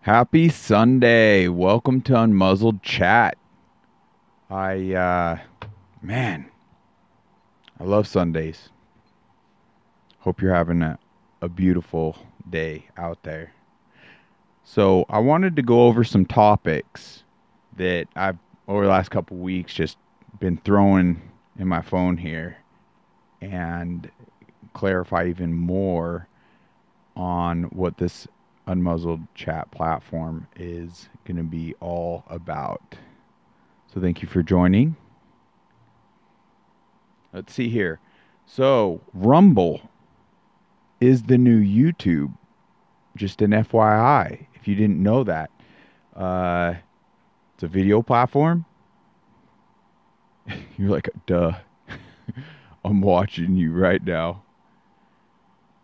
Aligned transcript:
Happy 0.00 0.48
Sunday. 0.48 1.48
Welcome 1.48 2.00
to 2.00 2.14
Unmuzzled 2.14 2.82
Chat. 2.82 3.36
I, 4.48 4.94
uh, 4.94 5.38
man, 6.00 6.50
I 7.78 7.84
love 7.84 8.06
Sundays. 8.06 8.70
Hope 10.20 10.40
you're 10.40 10.54
having 10.54 10.80
a, 10.80 10.98
a 11.42 11.48
beautiful 11.48 12.16
day 12.48 12.86
out 12.96 13.22
there. 13.22 13.52
So, 14.64 15.04
I 15.10 15.18
wanted 15.18 15.56
to 15.56 15.62
go 15.62 15.86
over 15.86 16.04
some 16.04 16.24
topics 16.24 17.24
that 17.76 18.06
I've, 18.16 18.38
over 18.66 18.84
the 18.84 18.90
last 18.90 19.10
couple 19.10 19.36
weeks, 19.36 19.74
just 19.74 19.98
been 20.40 20.56
throwing 20.64 21.20
in 21.58 21.68
my 21.68 21.82
phone 21.82 22.16
here 22.16 22.56
and 23.42 24.10
clarify 24.72 25.26
even 25.26 25.52
more 25.52 26.28
on 27.18 27.64
what 27.64 27.98
this 27.98 28.26
unmuzzled 28.68 29.26
chat 29.34 29.70
platform 29.70 30.46
is 30.56 31.08
going 31.26 31.36
to 31.36 31.42
be 31.42 31.74
all 31.80 32.24
about. 32.28 32.96
So 33.92 34.00
thank 34.00 34.22
you 34.22 34.28
for 34.28 34.42
joining. 34.42 34.96
Let's 37.32 37.52
see 37.52 37.68
here. 37.68 38.00
So, 38.46 39.02
Rumble 39.12 39.82
is 41.00 41.24
the 41.24 41.36
new 41.36 41.60
YouTube. 41.60 42.32
Just 43.16 43.42
an 43.42 43.50
FYI, 43.50 44.46
if 44.54 44.66
you 44.66 44.74
didn't 44.74 45.02
know 45.02 45.24
that. 45.24 45.50
Uh, 46.16 46.74
it's 47.54 47.64
a 47.64 47.68
video 47.68 48.00
platform. 48.00 48.64
You're 50.78 50.90
like, 50.90 51.10
duh. 51.26 51.52
I'm 52.84 53.00
watching 53.00 53.56
you 53.56 53.72
right 53.72 54.02
now. 54.02 54.42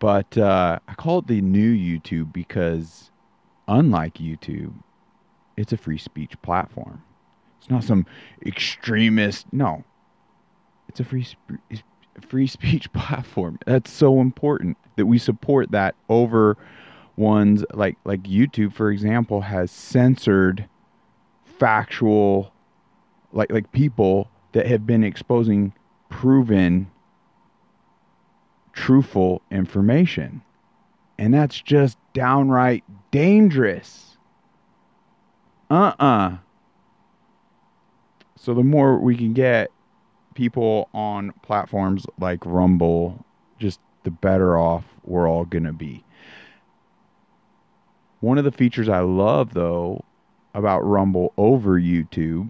But 0.04 0.36
uh, 0.36 0.80
I 0.86 0.94
call 0.96 1.20
it 1.20 1.28
the 1.28 1.40
new 1.40 1.72
YouTube 1.74 2.30
because, 2.30 3.10
unlike 3.66 4.16
YouTube, 4.16 4.74
it's 5.56 5.72
a 5.72 5.78
free 5.78 5.96
speech 5.96 6.34
platform. 6.42 7.02
It's 7.58 7.70
not 7.70 7.84
some 7.84 8.04
extremist. 8.44 9.46
No, 9.50 9.82
it's 10.90 11.00
a 11.00 11.04
free 11.04 11.24
sp- 11.24 11.56
free 12.20 12.46
speech 12.58 12.92
platform. 12.92 13.58
That's 13.64 13.90
so 13.90 14.20
important 14.20 14.76
that 14.96 15.06
we 15.06 15.16
support 15.16 15.70
that 15.70 15.94
over 16.10 16.58
ones 17.16 17.64
like 17.72 17.96
like 18.04 18.24
YouTube, 18.24 18.74
for 18.74 18.90
example, 18.90 19.40
has 19.40 19.70
censored 19.70 20.68
factual, 21.46 22.52
like 23.32 23.50
like 23.50 23.72
people 23.72 24.28
that 24.52 24.66
have 24.66 24.86
been 24.86 25.02
exposing 25.02 25.72
proven 26.10 26.90
truthful 28.74 29.40
information. 29.50 30.42
And 31.18 31.32
that's 31.32 31.60
just 31.60 31.96
downright 32.12 32.84
dangerous. 33.10 34.16
Uh 35.70 35.92
uh-uh. 35.98 36.04
uh 36.04 36.36
So, 38.36 38.52
the 38.52 38.64
more 38.64 38.98
we 38.98 39.16
can 39.16 39.32
get 39.32 39.70
people 40.34 40.88
on 40.92 41.32
platforms 41.42 42.04
like 42.18 42.44
Rumble, 42.44 43.24
just 43.58 43.80
the 44.02 44.10
better 44.10 44.58
off 44.58 44.84
we're 45.04 45.28
all 45.28 45.44
going 45.44 45.64
to 45.64 45.72
be. 45.72 46.04
One 48.20 48.38
of 48.38 48.44
the 48.44 48.52
features 48.52 48.88
I 48.88 49.00
love, 49.00 49.54
though, 49.54 50.04
about 50.54 50.80
Rumble 50.80 51.32
over 51.36 51.80
YouTube, 51.80 52.48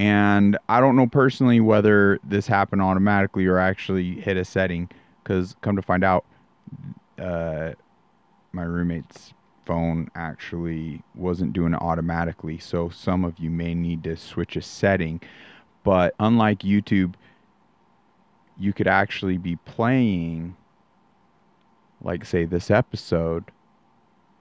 and 0.00 0.56
I 0.70 0.80
don't 0.80 0.96
know 0.96 1.06
personally 1.06 1.60
whether 1.60 2.18
this 2.24 2.46
happened 2.46 2.80
automatically 2.80 3.44
or 3.44 3.58
actually 3.58 4.18
hit 4.18 4.38
a 4.38 4.46
setting, 4.46 4.88
because 5.22 5.54
come 5.60 5.76
to 5.76 5.82
find 5.82 6.02
out, 6.02 6.24
uh, 7.18 7.72
my 8.52 8.62
roommate's 8.62 9.34
phone 9.66 10.10
actually 10.14 11.02
wasn't 11.14 11.52
doing 11.52 11.74
it 11.74 11.82
automatically. 11.82 12.56
So 12.56 12.88
some 12.88 13.26
of 13.26 13.38
you 13.38 13.50
may 13.50 13.74
need 13.74 14.02
to 14.04 14.16
switch 14.16 14.56
a 14.56 14.62
setting. 14.62 15.20
But 15.84 16.14
unlike 16.18 16.60
YouTube, 16.60 17.12
you 18.58 18.72
could 18.72 18.88
actually 18.88 19.36
be 19.36 19.56
playing, 19.56 20.56
like, 22.00 22.24
say, 22.24 22.46
this 22.46 22.70
episode, 22.70 23.44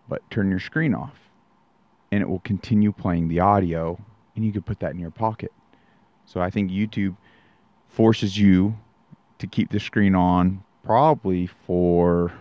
but 0.07 0.21
turn 0.31 0.49
your 0.49 0.61
screen 0.61 0.95
off. 0.95 1.19
And 2.13 2.21
it 2.21 2.29
will 2.29 2.39
continue 2.39 2.93
playing 2.93 3.27
the 3.27 3.41
audio, 3.41 3.99
and 4.39 4.45
you 4.45 4.53
could 4.53 4.65
put 4.65 4.79
that 4.79 4.91
in 4.91 4.99
your 4.99 5.11
pocket. 5.11 5.51
So 6.25 6.39
I 6.39 6.49
think 6.49 6.71
YouTube 6.71 7.17
forces 7.89 8.37
you 8.37 8.77
to 9.39 9.47
keep 9.47 9.69
the 9.69 9.79
screen 9.81 10.15
on, 10.15 10.63
probably 10.83 11.47
for 11.47 12.31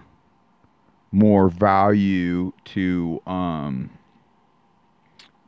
more 1.10 1.48
value 1.48 2.52
to 2.66 3.20
um, 3.26 3.90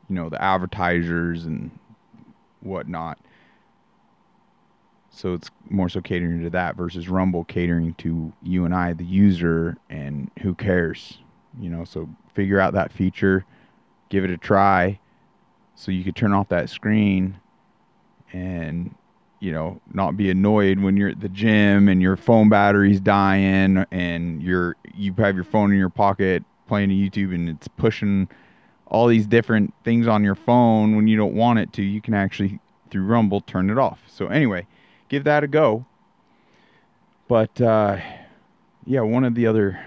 you 0.08 0.16
know 0.16 0.28
the 0.28 0.42
advertisers 0.42 1.46
and 1.46 1.70
whatnot. 2.60 3.18
So 5.10 5.34
it's 5.34 5.50
more 5.68 5.88
so 5.88 6.00
catering 6.00 6.42
to 6.42 6.50
that 6.50 6.76
versus 6.76 7.08
Rumble 7.08 7.44
catering 7.44 7.94
to 7.94 8.32
you 8.42 8.64
and 8.64 8.74
I, 8.74 8.92
the 8.92 9.04
user, 9.04 9.76
and 9.88 10.30
who 10.40 10.54
cares, 10.54 11.18
you 11.60 11.70
know. 11.70 11.84
So 11.84 12.08
figure 12.34 12.58
out 12.58 12.72
that 12.72 12.90
feature, 12.90 13.44
give 14.08 14.24
it 14.24 14.30
a 14.30 14.36
try, 14.36 14.98
so 15.80 15.90
you 15.90 16.04
could 16.04 16.14
turn 16.14 16.34
off 16.34 16.50
that 16.50 16.68
screen 16.68 17.40
and 18.34 18.94
you 19.40 19.50
know, 19.50 19.80
not 19.94 20.18
be 20.18 20.28
annoyed 20.28 20.78
when 20.78 20.98
you're 20.98 21.08
at 21.08 21.20
the 21.20 21.28
gym 21.30 21.88
and 21.88 22.02
your 22.02 22.14
phone 22.14 22.50
battery's 22.50 23.00
dying 23.00 23.86
and 23.90 24.42
you're 24.42 24.76
you 24.94 25.14
have 25.14 25.34
your 25.34 25.44
phone 25.44 25.72
in 25.72 25.78
your 25.78 25.88
pocket 25.88 26.44
playing 26.68 26.90
YouTube 26.90 27.34
and 27.34 27.48
it's 27.48 27.66
pushing 27.66 28.28
all 28.88 29.06
these 29.06 29.26
different 29.26 29.72
things 29.82 30.06
on 30.06 30.22
your 30.22 30.34
phone 30.34 30.94
when 30.94 31.08
you 31.08 31.16
don't 31.16 31.34
want 31.34 31.58
it 31.58 31.72
to. 31.72 31.82
You 31.82 32.02
can 32.02 32.12
actually 32.12 32.60
through 32.90 33.06
Rumble 33.06 33.40
turn 33.40 33.70
it 33.70 33.78
off. 33.78 34.00
So 34.06 34.26
anyway, 34.26 34.66
give 35.08 35.24
that 35.24 35.42
a 35.42 35.48
go. 35.48 35.86
But 37.26 37.58
uh, 37.58 37.96
yeah, 38.84 39.00
one 39.00 39.24
of 39.24 39.34
the 39.34 39.46
other 39.46 39.82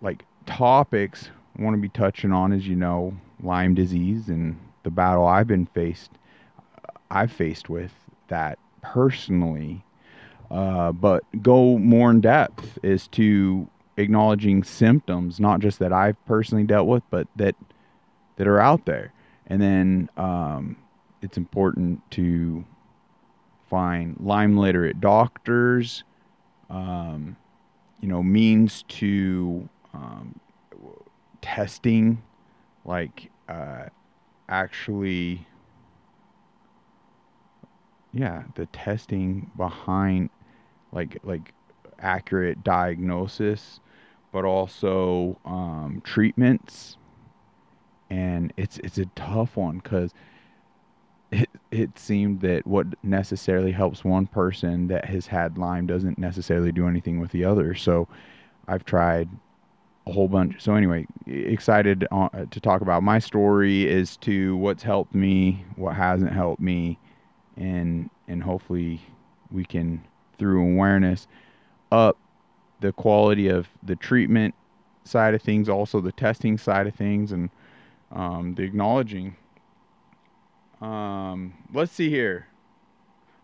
like 0.00 0.24
topics 0.46 1.28
I 1.58 1.62
want 1.62 1.76
to 1.76 1.82
be 1.82 1.90
touching 1.90 2.32
on 2.32 2.54
is 2.54 2.66
you 2.66 2.76
know 2.76 3.14
Lyme 3.42 3.74
disease 3.74 4.30
and 4.30 4.58
the 4.86 4.90
battle 4.92 5.26
I've 5.26 5.48
been 5.48 5.66
faced 5.66 6.12
I've 7.10 7.32
faced 7.32 7.68
with 7.68 7.92
that 8.28 8.56
personally, 8.82 9.84
uh, 10.48 10.92
but 10.92 11.24
go 11.42 11.76
more 11.76 12.08
in 12.12 12.20
depth 12.20 12.78
as 12.84 13.08
to 13.08 13.68
acknowledging 13.96 14.62
symptoms, 14.62 15.40
not 15.40 15.58
just 15.58 15.80
that 15.80 15.92
I've 15.92 16.24
personally 16.26 16.62
dealt 16.62 16.86
with, 16.86 17.02
but 17.10 17.26
that 17.34 17.56
that 18.36 18.46
are 18.46 18.60
out 18.60 18.86
there. 18.86 19.12
And 19.48 19.60
then 19.60 20.08
um, 20.16 20.76
it's 21.20 21.36
important 21.36 22.08
to 22.12 22.64
find 23.68 24.16
Lyme 24.20 24.56
literate 24.56 25.00
doctors, 25.00 26.04
um, 26.70 27.36
you 28.00 28.06
know, 28.06 28.22
means 28.22 28.84
to 28.88 29.68
um, 29.92 30.38
testing, 31.42 32.22
like 32.84 33.32
uh, 33.48 33.86
actually 34.48 35.46
yeah, 38.16 38.44
the 38.54 38.66
testing 38.66 39.50
behind 39.56 40.30
like 40.90 41.18
like 41.22 41.52
accurate 41.98 42.64
diagnosis, 42.64 43.80
but 44.32 44.44
also 44.44 45.38
um, 45.44 46.00
treatments. 46.02 46.96
And 48.08 48.52
it's 48.56 48.78
it's 48.78 48.98
a 48.98 49.06
tough 49.16 49.56
one 49.56 49.78
because 49.78 50.14
it 51.30 51.50
it 51.70 51.98
seemed 51.98 52.40
that 52.40 52.66
what 52.66 52.86
necessarily 53.02 53.72
helps 53.72 54.02
one 54.02 54.26
person 54.26 54.86
that 54.88 55.04
has 55.04 55.26
had 55.26 55.58
Lyme 55.58 55.86
doesn't 55.86 56.18
necessarily 56.18 56.72
do 56.72 56.88
anything 56.88 57.20
with 57.20 57.32
the 57.32 57.44
other. 57.44 57.74
So 57.74 58.08
I've 58.66 58.84
tried 58.84 59.28
a 60.06 60.12
whole 60.12 60.28
bunch. 60.28 60.62
So 60.62 60.74
anyway, 60.74 61.06
excited 61.26 62.06
uh, 62.10 62.28
to 62.50 62.60
talk 62.60 62.80
about 62.80 63.02
my 63.02 63.18
story 63.18 63.88
as 63.88 64.16
to 64.18 64.56
what's 64.56 64.82
helped 64.82 65.14
me, 65.14 65.64
what 65.76 65.96
hasn't 65.96 66.32
helped 66.32 66.60
me, 66.60 66.98
and 67.56 68.10
and 68.28 68.42
hopefully 68.42 69.00
we 69.50 69.64
can 69.64 70.02
through 70.38 70.62
awareness 70.62 71.26
up 71.90 72.18
the 72.80 72.92
quality 72.92 73.48
of 73.48 73.68
the 73.82 73.96
treatment 73.96 74.54
side 75.04 75.34
of 75.34 75.42
things, 75.42 75.68
also 75.68 76.00
the 76.00 76.12
testing 76.12 76.58
side 76.58 76.86
of 76.86 76.94
things, 76.94 77.32
and 77.32 77.50
um, 78.12 78.54
the 78.54 78.62
acknowledging. 78.62 79.36
Um, 80.80 81.54
let's 81.72 81.92
see 81.92 82.10
here. 82.10 82.46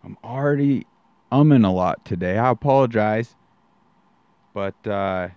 I'm 0.04 0.18
already 0.22 0.86
umming 1.30 1.66
a 1.66 1.70
lot 1.70 2.04
today. 2.04 2.38
I 2.38 2.50
apologize. 2.50 3.34
But 4.52 4.86
uh, 4.86 5.28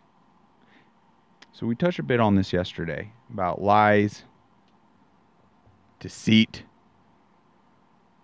so 1.55 1.65
we 1.65 1.73
touched 1.73 1.99
a 1.99 2.03
bit 2.03 2.19
on 2.19 2.35
this 2.35 2.51
yesterday 2.51 3.09
about 3.31 3.61
lies, 3.61 4.23
deceit, 6.01 6.63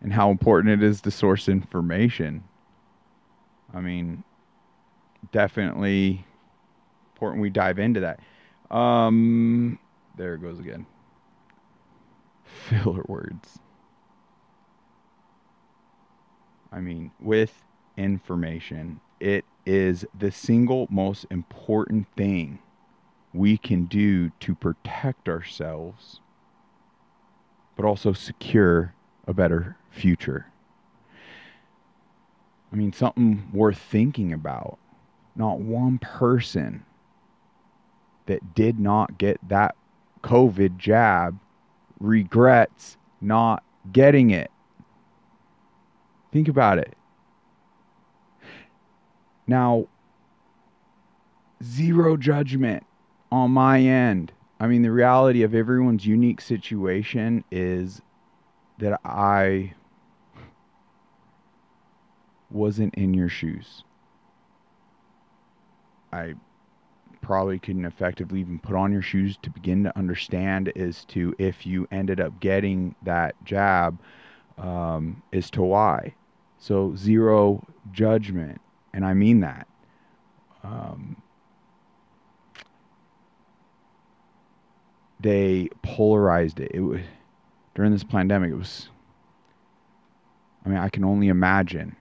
and 0.01 0.11
how 0.11 0.31
important 0.31 0.83
it 0.83 0.85
is 0.85 0.99
to 0.99 1.11
source 1.11 1.47
information. 1.47 2.43
I 3.73 3.79
mean, 3.79 4.25
definitely 5.31 6.25
important 7.13 7.41
we 7.41 7.49
dive 7.49 7.79
into 7.79 8.01
that. 8.01 8.19
Um, 8.69 9.79
there 10.17 10.33
it 10.33 10.41
goes 10.41 10.59
again. 10.59 10.85
Filler 12.43 13.05
words. 13.07 13.59
I 16.69 16.81
mean, 16.81 17.11
with 17.21 17.63
information, 17.95 18.99
it 19.21 19.45
is 19.65 20.05
the 20.19 20.33
single 20.33 20.85
most 20.89 21.27
important 21.31 22.07
thing 22.17 22.59
we 23.33 23.57
can 23.57 23.85
do 23.85 24.29
to 24.41 24.55
protect 24.55 25.29
ourselves, 25.29 26.19
but 27.75 27.85
also 27.85 28.13
secure 28.13 28.93
a 29.27 29.33
better 29.33 29.77
future. 29.89 30.47
I 32.71 32.75
mean, 32.75 32.93
something 32.93 33.49
worth 33.53 33.77
thinking 33.77 34.33
about. 34.33 34.77
Not 35.35 35.59
one 35.59 35.97
person 35.97 36.85
that 38.25 38.53
did 38.53 38.79
not 38.79 39.17
get 39.17 39.39
that 39.47 39.75
COVID 40.23 40.77
jab 40.77 41.39
regrets 41.99 42.97
not 43.21 43.63
getting 43.91 44.31
it. 44.31 44.51
Think 46.31 46.47
about 46.47 46.77
it. 46.79 46.95
Now, 49.47 49.87
zero 51.63 52.17
judgment 52.17 52.85
on 53.31 53.51
my 53.51 53.79
end. 53.79 54.31
I 54.59 54.67
mean, 54.67 54.81
the 54.81 54.91
reality 54.91 55.43
of 55.43 55.55
everyone's 55.55 56.05
unique 56.05 56.41
situation 56.41 57.43
is 57.51 58.01
that 58.77 58.99
I 59.03 59.73
wasn't 62.51 62.93
in 62.95 63.13
your 63.13 63.29
shoes. 63.29 63.83
I 66.11 66.35
probably 67.21 67.59
couldn't 67.59 67.85
effectively 67.85 68.39
even 68.41 68.59
put 68.59 68.75
on 68.75 68.91
your 68.91 69.01
shoes 69.01 69.37
to 69.43 69.49
begin 69.49 69.83
to 69.83 69.97
understand 69.97 70.71
as 70.75 71.05
to 71.05 71.33
if 71.37 71.65
you 71.65 71.87
ended 71.91 72.19
up 72.19 72.39
getting 72.39 72.95
that 73.03 73.35
jab 73.45 73.99
um, 74.57 75.21
as 75.31 75.49
to 75.51 75.61
why. 75.61 76.13
So, 76.57 76.95
zero 76.95 77.65
judgment. 77.91 78.61
And 78.93 79.05
I 79.05 79.13
mean 79.13 79.39
that. 79.39 79.67
Um, 80.63 81.15
they 85.21 85.69
polarized 85.83 86.59
it. 86.59 86.71
It 86.73 86.81
was 86.81 87.01
during 87.75 87.91
this 87.91 88.03
pandemic. 88.03 88.51
It 88.51 88.55
was. 88.55 88.89
I 90.65 90.69
mean, 90.69 90.77
I 90.77 90.89
can 90.89 91.03
only 91.03 91.27
imagine 91.27 91.95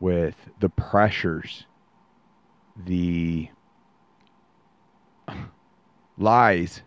with 0.00 0.34
the 0.60 0.70
pressures, 0.70 1.66
the 2.86 3.48
lies, 6.18 6.82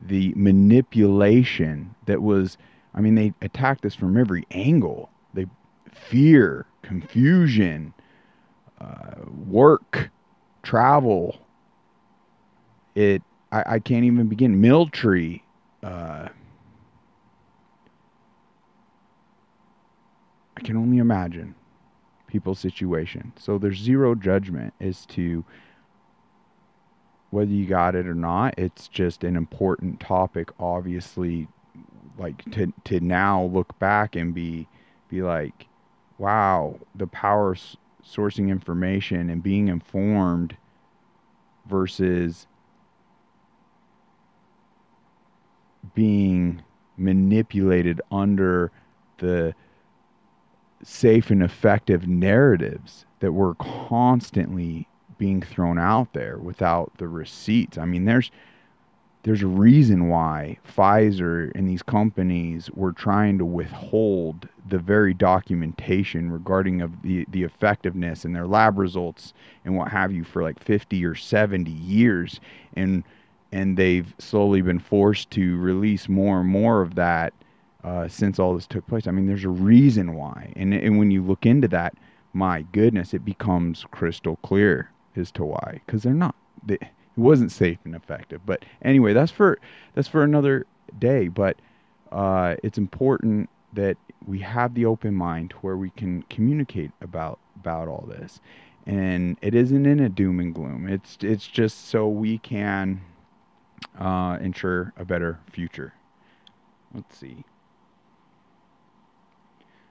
the 0.00 0.32
manipulation 0.36 1.94
that 2.06 2.22
was. 2.22 2.56
I 2.94 3.00
mean, 3.00 3.14
they 3.14 3.32
attacked 3.42 3.84
us 3.84 3.94
from 3.94 4.16
every 4.16 4.46
angle. 4.50 5.10
They 5.34 5.46
fear, 5.92 6.66
confusion, 6.82 7.94
uh, 8.80 9.14
work, 9.46 10.10
travel. 10.62 11.38
It. 12.94 13.22
I, 13.50 13.64
I 13.66 13.78
can't 13.78 14.04
even 14.04 14.28
begin. 14.28 14.60
Military. 14.60 15.44
Uh, 15.82 16.28
I 20.56 20.60
can 20.60 20.76
only 20.76 20.98
imagine 20.98 21.54
people's 22.26 22.58
situation. 22.58 23.32
So 23.38 23.58
there's 23.58 23.78
zero 23.78 24.14
judgment 24.14 24.74
as 24.80 25.06
to 25.06 25.44
whether 27.30 27.50
you 27.50 27.66
got 27.66 27.94
it 27.94 28.06
or 28.06 28.14
not. 28.14 28.54
It's 28.58 28.88
just 28.88 29.24
an 29.24 29.36
important 29.36 30.00
topic, 30.00 30.50
obviously, 30.58 31.48
like 32.18 32.44
to 32.52 32.72
to 32.84 33.00
now 33.00 33.44
look 33.44 33.78
back 33.78 34.16
and 34.16 34.34
be 34.34 34.66
be 35.08 35.22
like, 35.22 35.66
wow, 36.18 36.78
the 36.94 37.06
power 37.06 37.56
sourcing 38.04 38.48
information 38.48 39.30
and 39.30 39.42
being 39.42 39.68
informed 39.68 40.56
versus 41.68 42.46
being 45.94 46.62
manipulated 46.96 48.00
under 48.10 48.70
the 49.18 49.54
safe 50.82 51.30
and 51.30 51.42
effective 51.42 52.06
narratives 52.06 53.04
that 53.20 53.32
were 53.32 53.54
constantly 53.56 54.86
being 55.18 55.42
thrown 55.42 55.78
out 55.78 56.12
there 56.12 56.38
without 56.38 56.92
the 56.98 57.08
receipts. 57.08 57.76
I 57.78 57.84
mean, 57.84 58.04
there's 58.04 58.30
there's 59.24 59.42
a 59.42 59.48
reason 59.48 60.08
why 60.08 60.58
Pfizer 60.66 61.50
and 61.54 61.68
these 61.68 61.82
companies 61.82 62.70
were 62.70 62.92
trying 62.92 63.36
to 63.38 63.44
withhold 63.44 64.48
the 64.68 64.78
very 64.78 65.12
documentation 65.12 66.30
regarding 66.30 66.80
of 66.80 67.02
the, 67.02 67.26
the 67.28 67.42
effectiveness 67.42 68.24
and 68.24 68.34
their 68.34 68.46
lab 68.46 68.78
results 68.78 69.34
and 69.64 69.76
what 69.76 69.88
have 69.88 70.12
you 70.12 70.22
for 70.22 70.42
like 70.42 70.62
50 70.62 71.04
or 71.04 71.16
70 71.16 71.70
years 71.70 72.40
and 72.74 73.02
and 73.52 73.76
they've 73.76 74.14
slowly 74.18 74.60
been 74.60 74.78
forced 74.78 75.30
to 75.32 75.56
release 75.58 76.08
more 76.08 76.40
and 76.40 76.48
more 76.48 76.82
of 76.82 76.94
that 76.96 77.32
uh, 77.84 78.08
since 78.08 78.38
all 78.38 78.54
this 78.54 78.66
took 78.66 78.86
place. 78.86 79.06
I 79.06 79.10
mean, 79.10 79.26
there's 79.26 79.44
a 79.44 79.48
reason 79.48 80.14
why, 80.14 80.52
and 80.56 80.74
and 80.74 80.98
when 80.98 81.10
you 81.10 81.22
look 81.22 81.46
into 81.46 81.68
that, 81.68 81.94
my 82.32 82.62
goodness, 82.72 83.14
it 83.14 83.24
becomes 83.24 83.84
crystal 83.90 84.36
clear 84.36 84.90
as 85.16 85.30
to 85.32 85.44
why. 85.44 85.80
Because 85.86 86.02
they're 86.02 86.14
not. 86.14 86.34
They, 86.66 86.74
it 86.74 86.90
wasn't 87.16 87.52
safe 87.52 87.78
and 87.84 87.94
effective. 87.94 88.40
But 88.44 88.64
anyway, 88.82 89.12
that's 89.12 89.32
for 89.32 89.58
that's 89.94 90.08
for 90.08 90.22
another 90.22 90.66
day. 90.98 91.28
But 91.28 91.56
uh, 92.12 92.56
it's 92.62 92.78
important 92.78 93.48
that 93.72 93.96
we 94.26 94.40
have 94.40 94.74
the 94.74 94.86
open 94.86 95.14
mind 95.14 95.52
where 95.60 95.76
we 95.76 95.90
can 95.90 96.22
communicate 96.24 96.90
about 97.00 97.38
about 97.56 97.88
all 97.88 98.06
this, 98.08 98.40
and 98.86 99.36
it 99.40 99.54
isn't 99.54 99.86
in 99.86 100.00
a 100.00 100.08
doom 100.08 100.40
and 100.40 100.54
gloom. 100.54 100.88
It's 100.88 101.18
it's 101.22 101.46
just 101.46 101.88
so 101.88 102.08
we 102.08 102.38
can 102.38 103.00
uh, 103.98 104.38
ensure 104.40 104.92
a 104.96 105.04
better 105.04 105.40
future. 105.50 105.92
Let's 106.94 107.16
see. 107.16 107.44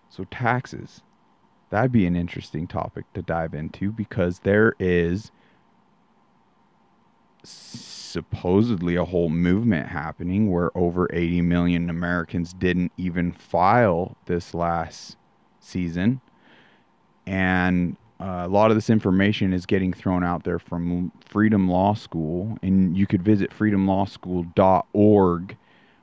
So, 0.09 0.23
taxes. 0.25 1.01
That'd 1.69 1.91
be 1.91 2.05
an 2.05 2.15
interesting 2.15 2.65
topic 2.65 3.05
to 3.13 3.21
dive 3.21 3.53
into 3.53 3.91
because 3.91 4.39
there 4.39 4.73
is 4.79 5.31
supposedly 7.43 8.95
a 8.95 9.05
whole 9.05 9.29
movement 9.29 9.87
happening 9.87 10.49
where 10.49 10.75
over 10.77 11.09
80 11.11 11.41
million 11.41 11.89
Americans 11.89 12.53
didn't 12.53 12.91
even 12.97 13.31
file 13.31 14.15
this 14.25 14.53
last 14.53 15.17
season. 15.59 16.21
And 17.25 17.97
uh, 18.19 18.43
a 18.45 18.47
lot 18.47 18.71
of 18.71 18.77
this 18.77 18.89
information 18.89 19.53
is 19.53 19.65
getting 19.65 19.93
thrown 19.93 20.23
out 20.23 20.43
there 20.43 20.59
from 20.59 21.11
Freedom 21.25 21.69
Law 21.69 21.93
School. 21.93 22.57
And 22.63 22.97
you 22.97 23.05
could 23.05 23.21
visit 23.21 23.51
freedomlawschool.org 23.51 25.57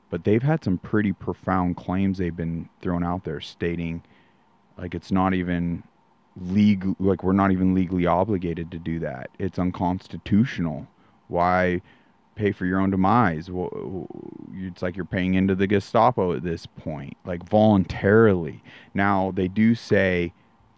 but 0.09 0.23
they've 0.23 0.43
had 0.43 0.63
some 0.63 0.77
pretty 0.77 1.11
profound 1.11 1.75
claims 1.75 2.17
they've 2.17 2.37
been 2.37 2.69
thrown 2.79 3.03
out 3.03 3.25
there 3.25 3.41
stating 3.41 4.01
like 4.77 4.95
it's 4.95 5.11
not 5.11 5.33
even 5.33 5.83
legal 6.37 6.95
like 6.99 7.23
we're 7.23 7.33
not 7.33 7.51
even 7.51 7.73
legally 7.73 8.05
obligated 8.05 8.71
to 8.71 8.77
do 8.77 8.99
that. 8.99 9.29
It's 9.39 9.59
unconstitutional. 9.59 10.87
Why 11.27 11.81
pay 12.35 12.51
for 12.51 12.65
your 12.65 12.79
own 12.79 12.91
demise? 12.91 13.49
Well, 13.49 14.07
it's 14.53 14.81
like 14.81 14.95
you're 14.95 15.05
paying 15.05 15.35
into 15.35 15.55
the 15.55 15.67
gestapo 15.67 16.33
at 16.33 16.43
this 16.43 16.65
point 16.65 17.17
like 17.25 17.47
voluntarily. 17.47 18.61
Now 18.93 19.31
they 19.35 19.47
do 19.47 19.75
say 19.75 20.33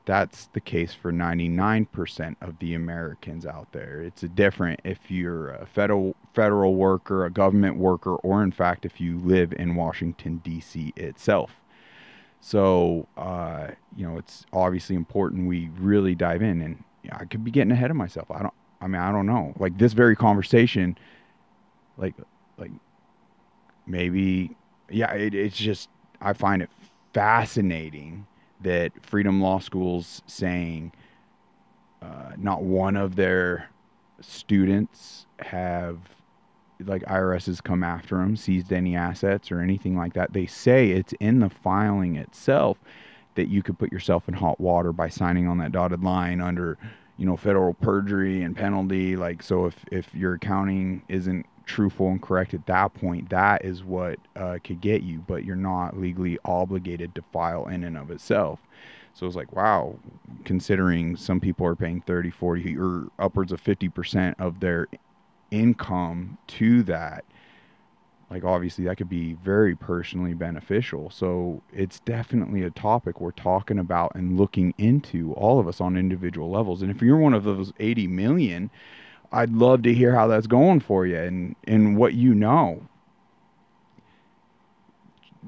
that's 0.07 0.45
the 0.53 0.61
case 0.61 0.93
for 0.93 1.11
99% 1.11 2.35
of 2.39 2.57
the 2.59 2.75
Americans 2.75 3.45
out 3.45 3.73
there. 3.73 4.01
It's 4.01 4.21
different 4.21 4.79
if 4.85 5.11
you're 5.11 5.49
a 5.51 5.65
federal 5.65 6.15
federal 6.33 6.75
worker, 6.75 7.25
a 7.25 7.29
government 7.29 7.75
worker, 7.75 8.15
or 8.15 8.41
in 8.41 8.53
fact 8.53 8.85
if 8.85 9.01
you 9.01 9.19
live 9.19 9.51
in 9.51 9.75
Washington 9.75 10.37
D.C. 10.45 10.93
itself. 10.95 11.51
So 12.39 13.05
uh, 13.17 13.67
you 13.97 14.07
know 14.07 14.17
it's 14.17 14.45
obviously 14.53 14.95
important 14.95 15.49
we 15.49 15.69
really 15.77 16.15
dive 16.15 16.41
in, 16.41 16.61
and 16.61 16.83
I 17.11 17.25
could 17.25 17.43
be 17.43 17.51
getting 17.51 17.73
ahead 17.73 17.91
of 17.91 17.97
myself. 17.97 18.31
I 18.31 18.41
don't. 18.41 18.53
I 18.79 18.87
mean 18.87 19.01
I 19.01 19.11
don't 19.11 19.25
know. 19.25 19.53
Like 19.59 19.77
this 19.77 19.91
very 19.91 20.15
conversation, 20.15 20.97
like 21.97 22.15
like 22.57 22.71
maybe 23.85 24.55
yeah. 24.89 25.11
It, 25.11 25.35
it's 25.35 25.57
just 25.57 25.89
I 26.21 26.31
find 26.31 26.61
it 26.61 26.69
fascinating 27.13 28.25
that 28.61 28.91
Freedom 29.01 29.41
Law 29.41 29.59
School's 29.59 30.21
saying 30.27 30.91
uh, 32.01 32.31
not 32.37 32.63
one 32.63 32.95
of 32.95 33.15
their 33.15 33.69
students 34.21 35.25
have 35.39 35.97
like 36.85 37.03
IRS 37.03 37.47
has 37.47 37.61
come 37.61 37.83
after 37.83 38.17
them, 38.17 38.35
seized 38.35 38.71
any 38.71 38.95
assets 38.95 39.51
or 39.51 39.61
anything 39.61 39.97
like 39.97 40.13
that. 40.13 40.33
They 40.33 40.45
say 40.45 40.91
it's 40.91 41.13
in 41.19 41.39
the 41.39 41.49
filing 41.49 42.15
itself 42.17 42.77
that 43.35 43.47
you 43.47 43.63
could 43.63 43.79
put 43.79 43.91
yourself 43.91 44.27
in 44.27 44.33
hot 44.33 44.59
water 44.59 44.91
by 44.91 45.09
signing 45.09 45.47
on 45.47 45.57
that 45.59 45.71
dotted 45.71 46.03
line 46.03 46.41
under, 46.41 46.77
you 47.17 47.25
know, 47.25 47.37
federal 47.37 47.73
perjury 47.73 48.43
and 48.43 48.55
penalty. 48.55 49.15
Like, 49.15 49.41
so 49.41 49.65
if, 49.65 49.75
if 49.91 50.13
your 50.13 50.35
accounting 50.35 51.03
isn't 51.07 51.45
truthful 51.67 52.09
and 52.09 52.21
correct 52.21 52.53
at 52.53 52.65
that 52.65 52.93
point, 52.93 53.29
that 53.29 53.63
is 53.63 53.83
what 53.83 54.17
uh, 54.35 54.57
could 54.63 54.81
get 54.81 55.03
you, 55.03 55.23
but 55.27 55.45
you're 55.45 55.55
not 55.55 55.99
legally 55.99 56.39
obligated 56.45 57.13
to 57.15 57.21
file 57.33 57.67
in 57.67 57.83
and 57.83 57.97
of 57.97 58.09
itself. 58.09 58.59
So 59.13 59.25
it's 59.25 59.35
like, 59.35 59.53
wow, 59.53 59.95
considering 60.45 61.15
some 61.15 61.39
people 61.39 61.65
are 61.65 61.75
paying 61.75 62.01
30, 62.01 62.29
40, 62.29 62.77
or 62.77 63.07
upwards 63.19 63.51
of 63.51 63.63
50% 63.63 64.35
of 64.39 64.59
their 64.59 64.87
income 65.51 66.37
to 66.47 66.83
that, 66.83 67.25
like 68.29 68.43
obviously 68.43 68.85
that 68.85 68.97
could 68.97 69.09
be 69.09 69.33
very 69.33 69.75
personally 69.75 70.33
beneficial. 70.33 71.09
So 71.09 71.63
it's 71.73 71.99
definitely 72.01 72.63
a 72.63 72.69
topic 72.69 73.19
we're 73.19 73.31
talking 73.31 73.79
about 73.79 74.11
and 74.15 74.37
looking 74.37 74.73
into 74.77 75.33
all 75.33 75.59
of 75.59 75.67
us 75.67 75.81
on 75.81 75.97
individual 75.97 76.51
levels. 76.51 76.81
And 76.81 76.91
if 76.91 77.01
you're 77.01 77.17
one 77.17 77.33
of 77.33 77.43
those 77.43 77.73
80 77.79 78.07
million, 78.07 78.69
I'd 79.31 79.51
love 79.51 79.83
to 79.83 79.93
hear 79.93 80.13
how 80.13 80.27
that's 80.27 80.47
going 80.47 80.79
for 80.79 81.05
you 81.05 81.17
and 81.17 81.55
and 81.65 81.97
what 81.97 82.13
you 82.13 82.33
know. 82.33 82.81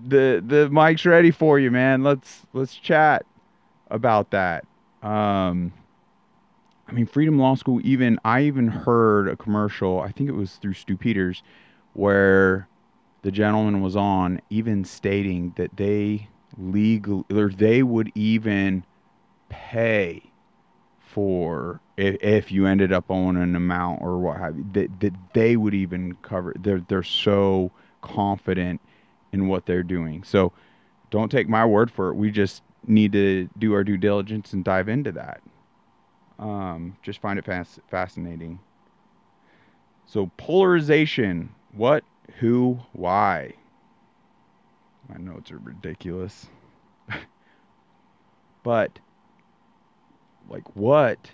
The 0.08 0.44
the 0.46 0.70
mic's 0.70 1.06
ready 1.06 1.32
for 1.32 1.60
you, 1.60 1.72
man. 1.72 2.04
Let's 2.04 2.46
let's 2.54 2.76
chat 2.76 3.26
about 3.90 4.32
that. 4.32 4.66
Um, 5.02 5.74
I 6.88 6.92
mean, 6.92 7.06
Freedom 7.06 7.38
Law 7.40 7.56
School. 7.56 7.80
Even 7.84 8.20
I 8.26 8.42
even 8.42 8.68
heard 8.68 9.28
a 9.28 9.36
commercial. 9.36 10.00
I 10.00 10.12
think 10.12 10.30
it 10.30 10.36
was 10.36 10.56
through 10.56 10.74
Stu 10.74 10.98
Peters, 10.98 11.44
where 11.94 12.68
the 13.22 13.32
gentleman 13.32 13.82
was 13.82 13.96
on, 13.96 14.42
even 14.50 14.84
stating 14.84 15.54
that 15.58 15.76
they 15.78 16.30
legal 16.58 17.26
or 17.32 17.50
they 17.50 17.84
would 17.84 18.12
even 18.16 18.84
pay 19.50 20.29
for 21.10 21.80
if, 21.98 22.16
if 22.22 22.52
you 22.52 22.66
ended 22.66 22.92
up 22.92 23.06
owning 23.10 23.42
an 23.44 23.56
amount 23.56 24.02
or 24.02 24.18
what 24.20 24.38
have 24.38 24.56
you 24.56 24.66
that, 24.74 25.00
that 25.00 25.14
they 25.34 25.56
would 25.56 25.74
even 25.74 26.16
cover 26.22 26.54
they're 26.60 26.84
they're 26.88 27.04
so 27.04 27.72
confident 28.02 28.80
in 29.32 29.48
what 29.48 29.66
they're 29.66 29.84
doing 29.84 30.24
so 30.24 30.52
don't 31.12 31.32
take 31.32 31.50
my 31.50 31.66
word 31.66 31.90
for 31.90 32.10
it 32.10 32.14
we 32.14 32.30
just 32.30 32.62
need 32.88 33.12
to 33.14 33.50
do 33.58 33.74
our 33.74 33.84
due 33.84 33.98
diligence 33.98 34.54
and 34.54 34.64
dive 34.64 34.90
into 34.90 35.12
that. 35.14 35.42
Um, 36.38 36.98
just 37.02 37.22
find 37.22 37.38
it 37.38 37.46
fas- 37.46 37.80
fascinating. 37.90 38.60
So, 40.06 40.32
polarization 40.38 41.50
what, 41.74 42.04
who, 42.40 42.80
why? 42.94 43.54
My 45.08 45.18
notes 45.18 45.52
are 45.52 45.60
ridiculous. 45.60 46.48
but, 48.64 49.00
like, 50.50 50.76
what 50.76 51.32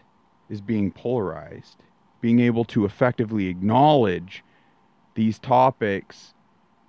is 0.49 0.61
being 0.61 0.91
polarized? 0.91 1.77
Being 2.21 2.39
able 2.39 2.65
to 2.65 2.85
effectively 2.85 3.47
acknowledge 3.47 4.43
these 5.15 5.39
topics 5.39 6.33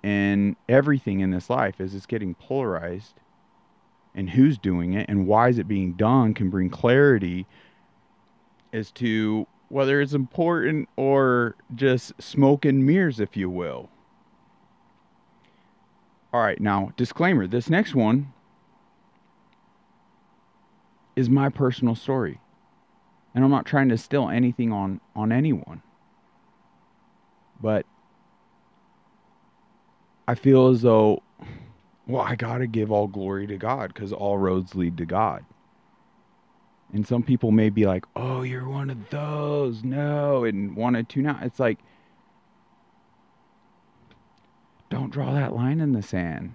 and 0.03 0.55
everything 0.69 1.21
in 1.21 1.31
this 1.31 1.49
life 1.49 1.79
as 1.79 1.95
it's 1.95 2.05
getting 2.05 2.35
polarized 2.35 3.15
and 4.15 4.29
who's 4.29 4.57
doing 4.57 4.93
it 4.93 5.09
and 5.09 5.27
why 5.27 5.49
is 5.49 5.59
it 5.59 5.67
being 5.67 5.93
done 5.93 6.33
can 6.33 6.49
bring 6.49 6.69
clarity 6.69 7.45
as 8.73 8.91
to 8.91 9.47
whether 9.69 10.01
it's 10.01 10.13
important 10.13 10.87
or 10.95 11.55
just 11.75 12.13
smoke 12.21 12.65
and 12.65 12.85
mirrors, 12.85 13.19
if 13.19 13.35
you 13.35 13.49
will. 13.49 13.89
All 16.33 16.41
right, 16.41 16.59
now, 16.59 16.91
disclaimer 16.97 17.47
this 17.47 17.69
next 17.69 17.95
one 17.95 18.33
is 21.17 21.29
my 21.29 21.49
personal 21.49 21.95
story. 21.95 22.39
And 23.35 23.43
I'm 23.43 23.51
not 23.51 23.65
trying 23.65 23.89
to 23.89 23.97
steal 23.97 24.29
anything 24.29 24.71
on, 24.71 25.01
on 25.15 25.33
anyone. 25.33 25.81
But 27.61 27.85
I 30.27 30.35
feel 30.35 30.67
as 30.67 30.81
though 30.83 31.23
well, 32.07 32.21
I 32.21 32.35
got 32.35 32.59
to 32.59 32.67
give 32.67 32.89
all 32.91 33.07
glory 33.07 33.47
to 33.47 33.57
God 33.57 33.93
because 33.93 34.13
all 34.13 34.37
roads 34.37 34.75
lead 34.75 34.97
to 34.97 35.05
God. 35.05 35.43
And 36.93 37.05
some 37.05 37.21
people 37.21 37.51
may 37.51 37.69
be 37.69 37.85
like, 37.85 38.05
oh, 38.15 38.43
you're 38.43 38.67
one 38.67 38.89
of 38.89 39.09
those. 39.09 39.83
No. 39.83 40.45
And 40.45 40.75
wanted 40.75 41.09
to 41.09 41.21
not. 41.21 41.43
It's 41.43 41.59
like, 41.59 41.79
don't 44.89 45.11
draw 45.11 45.33
that 45.33 45.53
line 45.53 45.81
in 45.81 45.91
the 45.91 46.01
sand. 46.01 46.53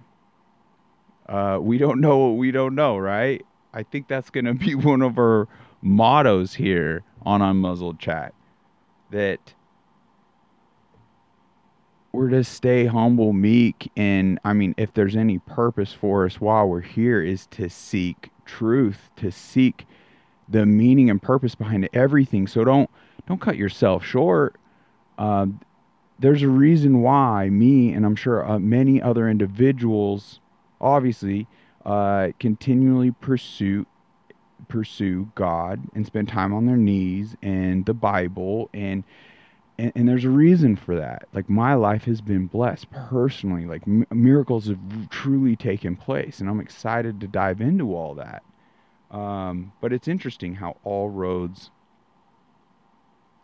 Uh, 1.29 1.59
we 1.61 1.77
don't 1.77 2.01
know 2.01 2.17
what 2.17 2.37
we 2.37 2.49
don't 2.49 2.73
know, 2.73 2.97
right? 2.97 3.45
I 3.73 3.83
think 3.83 4.07
that's 4.07 4.29
going 4.29 4.45
to 4.45 4.53
be 4.53 4.75
one 4.75 5.01
of 5.01 5.17
our 5.17 5.47
mottos 5.81 6.53
here 6.53 7.03
on 7.23 7.41
Unmuzzled 7.41 7.99
Chat. 7.99 8.33
That 9.11 9.53
we're 12.11 12.29
to 12.29 12.43
stay 12.43 12.85
humble, 12.85 13.33
meek, 13.33 13.91
and 13.95 14.39
I 14.43 14.53
mean, 14.53 14.75
if 14.77 14.93
there's 14.93 15.15
any 15.15 15.39
purpose 15.39 15.93
for 15.93 16.25
us 16.25 16.39
while 16.39 16.67
we're 16.67 16.81
here, 16.81 17.21
is 17.21 17.47
to 17.47 17.69
seek 17.69 18.29
truth, 18.45 19.09
to 19.17 19.31
seek 19.31 19.85
the 20.47 20.65
meaning 20.65 21.09
and 21.09 21.21
purpose 21.21 21.55
behind 21.55 21.89
everything. 21.93 22.47
So 22.47 22.63
don't 22.63 22.89
don't 23.27 23.41
cut 23.41 23.57
yourself 23.57 24.03
short. 24.03 24.55
Uh, 25.17 25.47
there's 26.19 26.43
a 26.43 26.49
reason 26.49 27.01
why 27.01 27.49
me 27.49 27.93
and 27.93 28.05
I'm 28.05 28.15
sure 28.15 28.47
uh, 28.47 28.59
many 28.59 29.01
other 29.01 29.27
individuals, 29.29 30.39
obviously, 30.79 31.47
uh, 31.85 32.29
continually 32.39 33.11
pursue 33.11 33.85
pursue 34.69 35.29
God 35.35 35.81
and 35.93 36.05
spend 36.05 36.29
time 36.29 36.53
on 36.53 36.65
their 36.65 36.77
knees 36.77 37.35
and 37.41 37.85
the 37.85 37.93
Bible 37.93 38.69
and 38.73 39.03
and, 39.77 39.91
and, 39.95 40.07
there's 40.07 40.23
a 40.23 40.29
reason 40.29 40.75
for 40.75 40.95
that. 40.95 41.27
Like 41.33 41.49
my 41.49 41.73
life 41.73 42.03
has 42.05 42.21
been 42.21 42.45
blessed 42.45 42.91
personally. 42.91 43.65
Like 43.65 43.81
miracles 44.11 44.67
have 44.67 45.09
truly 45.09 45.55
taken 45.55 45.95
place, 45.95 46.39
and 46.39 46.47
I'm 46.47 46.59
excited 46.59 47.19
to 47.19 47.27
dive 47.27 47.59
into 47.59 47.95
all 47.95 48.13
that. 48.15 48.43
Um, 49.09 49.73
but 49.81 49.91
it's 49.91 50.07
interesting 50.07 50.55
how 50.55 50.77
all 50.83 51.09
roads 51.09 51.71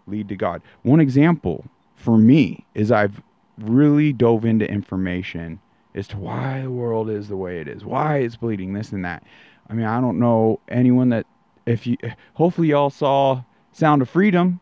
lead 0.05 0.29
to 0.29 0.36
God. 0.36 0.62
One 0.84 1.00
example 1.00 1.65
for 1.96 2.17
me 2.17 2.65
is 2.75 2.91
I've 2.91 3.22
really 3.58 4.13
dove 4.13 4.46
into 4.46 4.69
information 4.69 5.60
as 5.96 6.08
to 6.10 6.17
why 6.17 6.62
the 6.62 6.72
world 6.72 7.10
is 7.10 7.27
the 7.27 7.38
way 7.38 7.60
it 7.60 7.67
is, 7.67 7.84
why 7.84 8.17
it's 8.17 8.36
bleeding, 8.36 8.74
this 8.74 8.91
and 8.91 9.03
that. 9.05 9.24
I 9.69 9.74
mean, 9.74 9.86
I 9.86 10.00
don't 10.01 10.19
know 10.19 10.60
anyone 10.67 11.10
that 11.10 11.25
if 11.65 11.86
you 11.86 11.98
hopefully 12.34 12.69
y'all 12.69 12.89
saw 12.89 13.43
Sound 13.72 14.01
of 14.01 14.10
Freedom. 14.10 14.60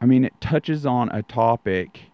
I 0.00 0.06
mean, 0.06 0.24
it 0.24 0.34
touches 0.40 0.84
on 0.84 1.08
a 1.10 1.22
topic 1.22 2.10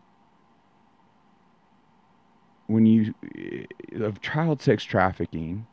when 2.67 2.87
you 2.87 3.15
eh, 3.37 3.65
of 4.01 4.21
child 4.21 4.63
sex 4.63 4.85
trafficking 4.85 5.67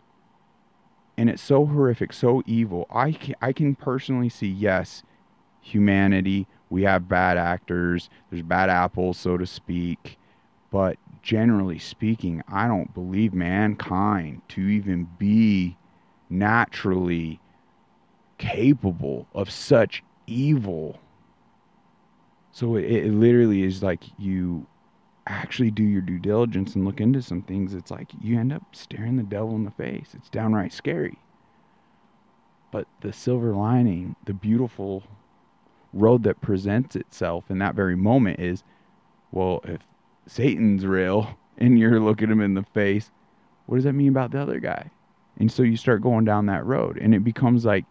and 1.15 1.29
it's 1.29 1.41
so 1.41 1.65
horrific 1.65 2.13
so 2.13 2.41
evil. 2.46 2.88
I 2.89 3.12
can, 3.12 3.36
i 3.41 3.53
can 3.53 3.75
personally 3.75 4.29
see 4.29 4.48
yes 4.48 5.03
humanity 5.62 6.48
we 6.70 6.84
have 6.84 7.08
bad 7.08 7.38
actors 7.38 8.10
there's 8.29 8.41
bad 8.41 8.70
apples 8.70 9.17
so 9.17 9.38
to 9.38 9.46
speak 9.46 10.17
but 10.71 10.97
generally 11.21 11.79
speaking 11.79 12.41
i 12.47 12.67
don't 12.67 12.93
believe 12.93 13.33
mankind 13.33 14.41
to 14.47 14.62
even 14.62 15.07
be 15.17 15.75
naturally 16.29 17.39
capable 18.38 19.27
of 19.33 19.50
such 19.50 20.03
evil 20.27 21.00
so 22.51 22.75
it, 22.75 22.86
it 22.86 23.13
literally 23.13 23.63
is 23.63 23.83
like 23.83 24.03
you 24.17 24.65
actually 25.27 25.71
do 25.71 25.83
your 25.83 26.01
due 26.01 26.19
diligence 26.19 26.75
and 26.75 26.86
look 26.86 27.00
into 27.01 27.21
some 27.21 27.41
things. 27.41 27.74
It's 27.74 27.91
like 27.91 28.09
you 28.21 28.39
end 28.39 28.53
up 28.53 28.63
staring 28.74 29.17
the 29.17 29.24
devil 29.24 29.55
in 29.55 29.63
the 29.63 29.71
face. 29.71 30.09
It's 30.13 30.29
downright 30.29 30.74
scary. 30.74 31.17
But 32.71 32.88
the 33.01 33.13
silver 33.13 33.53
lining, 33.53 34.15
the 34.25 34.33
beautiful 34.33 35.03
road 35.93 36.24
that 36.24 36.41
presents 36.41 36.95
itself 36.95 37.45
in 37.50 37.59
that 37.59 37.75
very 37.75 37.95
moment 37.95 38.39
is 38.39 38.63
well, 39.31 39.59
if 39.65 39.81
Satan's 40.27 40.86
real 40.86 41.38
and 41.57 41.79
you're 41.79 42.00
looking 42.00 42.29
him 42.29 42.41
in 42.41 42.53
the 42.53 42.63
face, 42.63 43.10
what 43.65 43.77
does 43.77 43.86
that 43.86 43.93
mean 43.93 44.10
about 44.10 44.31
the 44.31 44.41
other 44.41 44.60
guy? 44.60 44.91
And 45.39 45.51
so 45.51 45.63
you 45.63 45.77
start 45.77 46.01
going 46.01 46.25
down 46.25 46.46
that 46.48 46.65
road 46.65 46.98
and 46.98 47.13
it 47.15 47.24
becomes 47.24 47.65
like 47.65 47.86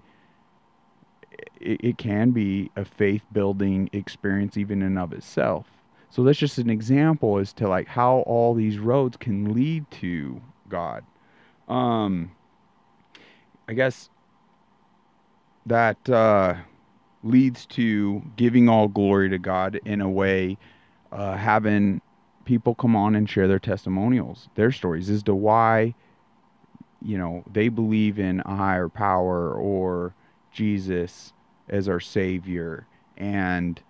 it, 1.60 1.80
it 1.82 1.98
can 1.98 2.30
be 2.30 2.70
a 2.76 2.84
faith 2.84 3.22
building 3.32 3.88
experience 3.92 4.56
even 4.56 4.82
in 4.82 4.98
of 4.98 5.12
itself. 5.12 5.66
So 6.10 6.22
that's 6.22 6.38
just 6.38 6.58
an 6.58 6.70
example 6.70 7.38
as 7.38 7.52
to 7.54 7.68
like 7.68 7.88
how 7.88 8.18
all 8.20 8.54
these 8.54 8.78
roads 8.78 9.16
can 9.16 9.52
lead 9.52 9.90
to 9.92 10.40
God. 10.68 11.04
Um, 11.68 12.30
I 13.68 13.74
guess 13.74 14.08
that 15.66 16.08
uh, 16.08 16.54
leads 17.22 17.66
to 17.66 18.22
giving 18.36 18.68
all 18.68 18.88
glory 18.88 19.28
to 19.30 19.38
God 19.38 19.80
in 19.84 20.00
a 20.00 20.08
way, 20.08 20.56
uh, 21.10 21.36
having 21.36 22.00
people 22.46 22.74
come 22.74 22.96
on 22.96 23.14
and 23.14 23.28
share 23.28 23.46
their 23.46 23.58
testimonials, 23.58 24.48
their 24.54 24.72
stories 24.72 25.10
as 25.10 25.22
to 25.24 25.34
why, 25.34 25.94
you 27.02 27.18
know, 27.18 27.44
they 27.52 27.68
believe 27.68 28.18
in 28.18 28.40
a 28.46 28.56
higher 28.56 28.88
power 28.88 29.52
or 29.52 30.14
Jesus 30.52 31.34
as 31.68 31.88
our 31.88 32.00
Savior 32.00 32.86
and 33.18 33.82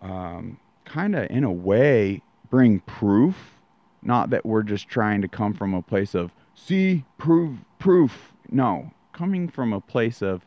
um, 0.00 0.58
kind 0.84 1.16
of, 1.16 1.28
in 1.30 1.42
a 1.42 1.52
way, 1.52 2.22
bring 2.50 2.78
proof. 2.80 3.54
Not 4.02 4.30
that 4.30 4.46
we're 4.46 4.62
just 4.62 4.88
trying 4.88 5.22
to 5.22 5.28
come 5.28 5.54
from 5.54 5.74
a 5.74 5.82
place 5.82 6.14
of, 6.14 6.30
see, 6.54 7.04
prove, 7.16 7.58
proof. 7.80 8.32
No, 8.50 8.92
coming 9.12 9.48
from 9.48 9.72
a 9.72 9.80
place 9.80 10.22
of, 10.22 10.46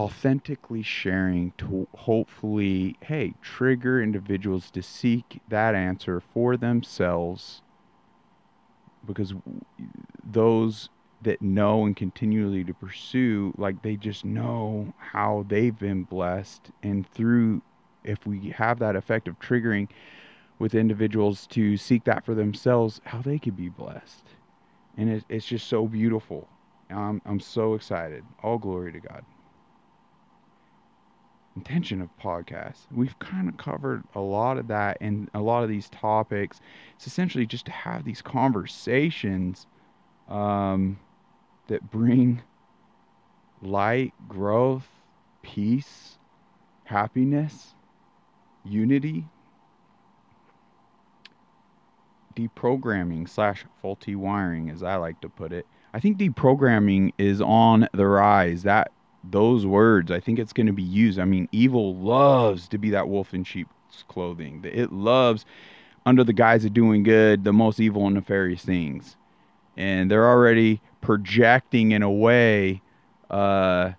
authentically 0.00 0.82
sharing 0.82 1.52
to 1.58 1.86
hopefully, 1.94 2.96
hey, 3.02 3.34
trigger 3.42 4.02
individuals 4.02 4.70
to 4.70 4.80
seek 4.80 5.42
that 5.48 5.74
answer 5.74 6.22
for 6.32 6.56
themselves. 6.56 7.60
Because 9.06 9.34
those 10.24 10.88
that 11.20 11.42
know 11.42 11.84
and 11.84 11.94
continually 11.94 12.64
to 12.64 12.72
pursue 12.72 13.52
like 13.58 13.82
they 13.82 13.94
just 13.94 14.24
know 14.24 14.90
how 14.96 15.44
they've 15.48 15.78
been 15.78 16.04
blessed. 16.04 16.70
And 16.82 17.06
through 17.10 17.60
if 18.02 18.26
we 18.26 18.48
have 18.56 18.78
that 18.78 18.96
effect 18.96 19.28
of 19.28 19.38
triggering 19.38 19.86
with 20.58 20.74
individuals 20.74 21.46
to 21.48 21.76
seek 21.76 22.04
that 22.04 22.24
for 22.24 22.34
themselves 22.34 23.02
how 23.04 23.20
they 23.20 23.38
could 23.38 23.56
be 23.56 23.68
blessed. 23.68 24.24
And 24.96 25.10
it, 25.10 25.24
it's 25.28 25.44
just 25.44 25.68
so 25.68 25.86
beautiful. 25.86 26.48
I'm, 26.88 27.20
I'm 27.26 27.40
so 27.40 27.74
excited. 27.74 28.24
All 28.42 28.56
glory 28.56 28.92
to 28.92 29.00
god 29.00 29.26
intention 31.56 32.00
of 32.00 32.08
podcasts. 32.22 32.86
We've 32.92 33.18
kind 33.18 33.48
of 33.48 33.56
covered 33.56 34.04
a 34.14 34.20
lot 34.20 34.56
of 34.58 34.68
that 34.68 34.98
and 35.00 35.28
a 35.34 35.40
lot 35.40 35.62
of 35.62 35.68
these 35.68 35.88
topics. 35.90 36.60
It's 36.96 37.06
essentially 37.06 37.46
just 37.46 37.66
to 37.66 37.72
have 37.72 38.04
these 38.04 38.22
conversations 38.22 39.66
um, 40.28 40.98
that 41.68 41.90
bring 41.90 42.42
light, 43.62 44.12
growth, 44.28 44.88
peace, 45.42 46.18
happiness, 46.84 47.74
unity, 48.64 49.26
deprogramming 52.34 53.28
slash 53.28 53.64
faulty 53.82 54.14
wiring, 54.14 54.70
as 54.70 54.82
I 54.82 54.96
like 54.96 55.20
to 55.20 55.28
put 55.28 55.52
it. 55.52 55.66
I 55.92 56.00
think 56.00 56.18
deprogramming 56.18 57.12
is 57.18 57.40
on 57.40 57.88
the 57.92 58.06
rise. 58.06 58.62
That 58.62 58.92
those 59.24 59.66
words, 59.66 60.10
I 60.10 60.20
think 60.20 60.38
it's 60.38 60.52
going 60.52 60.66
to 60.66 60.72
be 60.72 60.82
used. 60.82 61.18
I 61.18 61.24
mean, 61.24 61.48
evil 61.52 61.94
loves 61.96 62.68
to 62.68 62.78
be 62.78 62.90
that 62.90 63.08
wolf 63.08 63.34
in 63.34 63.44
sheep's 63.44 64.04
clothing. 64.08 64.64
It 64.64 64.92
loves, 64.92 65.44
under 66.06 66.24
the 66.24 66.32
guise 66.32 66.64
of 66.64 66.72
doing 66.72 67.02
good, 67.02 67.44
the 67.44 67.52
most 67.52 67.80
evil 67.80 68.06
and 68.06 68.14
nefarious 68.14 68.64
things. 68.64 69.16
And 69.76 70.10
they're 70.10 70.28
already 70.28 70.80
projecting 71.00 71.92
in 71.92 72.02
a 72.02 72.10
way 72.10 72.82
uh, 73.30 73.92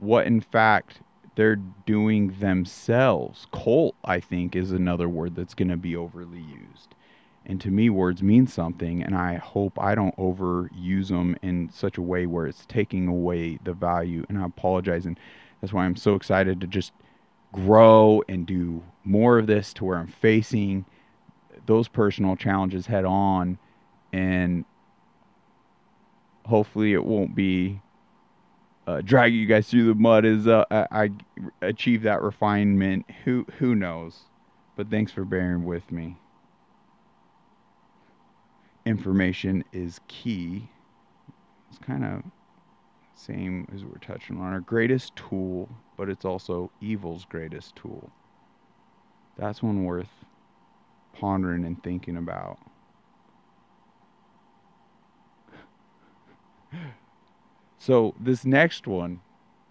what, 0.00 0.26
in 0.26 0.40
fact, 0.40 1.00
they're 1.34 1.56
doing 1.86 2.34
themselves. 2.40 3.46
Cult, 3.52 3.94
I 4.04 4.20
think, 4.20 4.56
is 4.56 4.72
another 4.72 5.08
word 5.08 5.34
that's 5.34 5.54
going 5.54 5.68
to 5.68 5.76
be 5.76 5.96
overly 5.96 6.40
used. 6.40 6.94
And 7.44 7.60
to 7.60 7.70
me, 7.70 7.90
words 7.90 8.22
mean 8.22 8.46
something, 8.46 9.02
and 9.02 9.16
I 9.16 9.34
hope 9.34 9.78
I 9.78 9.94
don't 9.94 10.16
overuse 10.16 11.08
them 11.08 11.36
in 11.42 11.70
such 11.70 11.98
a 11.98 12.02
way 12.02 12.26
where 12.26 12.46
it's 12.46 12.64
taking 12.66 13.08
away 13.08 13.58
the 13.64 13.72
value. 13.72 14.24
And 14.28 14.38
I 14.38 14.44
apologize, 14.44 15.06
and 15.06 15.18
that's 15.60 15.72
why 15.72 15.84
I'm 15.84 15.96
so 15.96 16.14
excited 16.14 16.60
to 16.60 16.66
just 16.66 16.92
grow 17.52 18.22
and 18.28 18.46
do 18.46 18.82
more 19.04 19.38
of 19.38 19.46
this 19.46 19.72
to 19.74 19.84
where 19.84 19.98
I'm 19.98 20.06
facing 20.06 20.84
those 21.66 21.88
personal 21.88 22.36
challenges 22.36 22.86
head 22.86 23.04
on, 23.04 23.58
and 24.12 24.64
hopefully 26.46 26.92
it 26.92 27.04
won't 27.04 27.34
be 27.34 27.80
uh, 28.86 29.00
dragging 29.00 29.38
you 29.38 29.46
guys 29.46 29.68
through 29.68 29.86
the 29.86 29.94
mud 29.94 30.24
as 30.24 30.46
uh, 30.46 30.64
I, 30.70 30.86
I 30.90 31.10
achieve 31.60 32.02
that 32.02 32.22
refinement. 32.22 33.06
Who 33.24 33.46
who 33.58 33.74
knows? 33.74 34.20
But 34.76 34.90
thanks 34.90 35.12
for 35.12 35.24
bearing 35.24 35.64
with 35.64 35.90
me 35.92 36.16
information 38.84 39.64
is 39.72 40.00
key. 40.08 40.68
It's 41.70 41.78
kind 41.78 42.04
of 42.04 42.22
same 43.14 43.68
as 43.74 43.84
we're 43.84 43.98
touching 43.98 44.38
on 44.38 44.52
our 44.52 44.60
greatest 44.60 45.14
tool, 45.14 45.68
but 45.96 46.08
it's 46.08 46.24
also 46.24 46.70
evil's 46.80 47.24
greatest 47.24 47.76
tool. 47.76 48.10
That's 49.36 49.62
one 49.62 49.84
worth 49.84 50.10
pondering 51.12 51.64
and 51.64 51.82
thinking 51.82 52.16
about. 52.16 52.58
So, 57.78 58.14
this 58.20 58.44
next 58.44 58.86
one, 58.86 59.22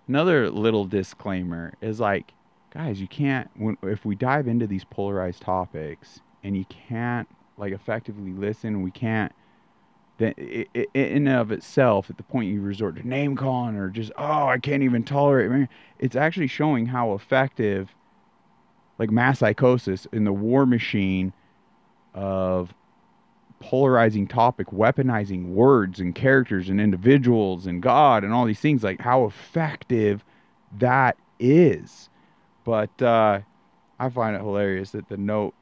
another 0.06 0.50
little 0.50 0.84
disclaimer 0.84 1.72
is 1.80 2.02
like, 2.02 2.34
guys, 2.74 3.00
you 3.00 3.08
can't, 3.08 3.50
when, 3.56 3.78
if 3.84 4.04
we 4.04 4.16
dive 4.16 4.50
into 4.50 4.68
these 4.68 4.84
polarized 4.84 5.42
topics 5.42 6.20
and 6.44 6.58
you 6.58 6.66
can't 6.66 7.30
like 7.58 7.74
effectively 7.74 8.32
listen. 8.32 8.82
We 8.82 8.92
can't. 8.92 9.32
Then 10.18 10.34
in 10.34 10.86
and 10.94 11.30
of 11.30 11.52
itself, 11.52 12.10
at 12.10 12.18
the 12.18 12.24
point 12.24 12.52
you 12.52 12.62
resort 12.62 12.96
to 12.98 13.08
name 13.08 13.36
calling 13.36 13.76
or 13.76 13.90
just 13.90 14.12
oh 14.18 14.48
I 14.48 14.60
can't 14.60 14.84
even 14.84 15.04
tolerate, 15.04 15.52
it. 15.52 15.70
it's 16.00 16.16
actually 16.16 16.48
showing 16.48 16.86
how 16.86 17.14
effective, 17.14 17.90
like 19.00 19.10
mass 19.10 19.40
psychosis 19.40 20.08
in 20.12 20.26
the 20.26 20.34
war 20.34 20.66
machine, 20.66 21.34
of 22.14 22.74
polarizing 23.60 24.28
topic, 24.28 24.68
weaponizing 24.68 25.50
words 25.50 26.00
and 26.00 26.14
characters 26.16 26.68
and 26.68 26.82
individuals 26.82 27.68
and 27.68 27.82
God 27.82 28.24
and 28.24 28.34
all 28.34 28.46
these 28.46 28.60
things, 28.60 28.84
like 28.84 29.00
how 29.00 29.26
effective 29.26 30.26
that 30.80 31.18
is. 31.40 32.10
But 32.64 33.02
uh, 33.02 33.40
I 34.00 34.10
find 34.10 34.36
it 34.36 34.40
hilarious 34.42 34.92
that 34.92 35.08
the 35.10 35.18
note 35.18 35.54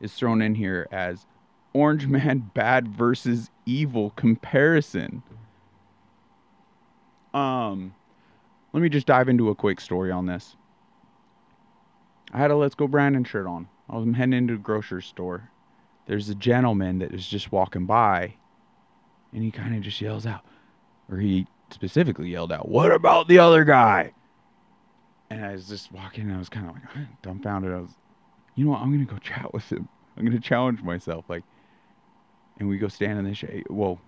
is 0.00 0.12
thrown 0.14 0.42
in 0.42 0.54
here 0.54 0.86
as 0.90 1.26
Orange 1.72 2.06
Man 2.08 2.50
bad 2.54 2.88
versus 2.88 3.50
evil 3.64 4.10
comparison. 4.10 5.22
Um, 7.34 7.94
let 8.72 8.82
me 8.82 8.88
just 8.88 9.06
dive 9.06 9.28
into 9.28 9.50
a 9.50 9.54
quick 9.54 9.80
story 9.80 10.10
on 10.10 10.26
this. 10.26 10.56
I 12.32 12.38
had 12.38 12.50
a 12.50 12.56
Let's 12.56 12.74
Go 12.74 12.88
Brandon 12.88 13.24
shirt 13.24 13.46
on. 13.46 13.68
I 13.88 13.96
was 13.96 14.16
heading 14.16 14.32
into 14.32 14.54
a 14.54 14.58
grocery 14.58 15.02
store. 15.02 15.50
There's 16.06 16.28
a 16.28 16.34
gentleman 16.34 16.98
that 17.00 17.12
is 17.12 17.26
just 17.26 17.52
walking 17.52 17.86
by, 17.86 18.34
and 19.32 19.42
he 19.42 19.50
kind 19.50 19.76
of 19.76 19.82
just 19.82 20.00
yells 20.00 20.26
out, 20.26 20.44
or 21.10 21.18
he 21.18 21.46
specifically 21.70 22.30
yelled 22.30 22.52
out, 22.52 22.68
"What 22.68 22.90
about 22.92 23.28
the 23.28 23.38
other 23.38 23.64
guy?" 23.64 24.12
And 25.30 25.44
I 25.44 25.52
was 25.52 25.68
just 25.68 25.92
walking, 25.92 26.24
and 26.24 26.34
I 26.34 26.38
was 26.38 26.48
kind 26.48 26.68
of 26.68 26.74
like 26.74 27.06
dumbfounded. 27.22 27.72
I 27.72 27.80
was 27.80 27.96
you 28.56 28.64
know 28.64 28.72
what? 28.72 28.80
I'm 28.80 28.90
gonna 28.90 29.04
go 29.04 29.18
chat 29.18 29.54
with 29.54 29.70
him. 29.70 29.88
I'm 30.16 30.24
gonna 30.24 30.40
challenge 30.40 30.82
myself. 30.82 31.26
Like, 31.28 31.44
and 32.58 32.68
we 32.68 32.78
go 32.78 32.88
stand 32.88 33.18
in 33.18 33.24
the 33.24 33.34
shade. 33.34 33.64
Well, 33.70 34.00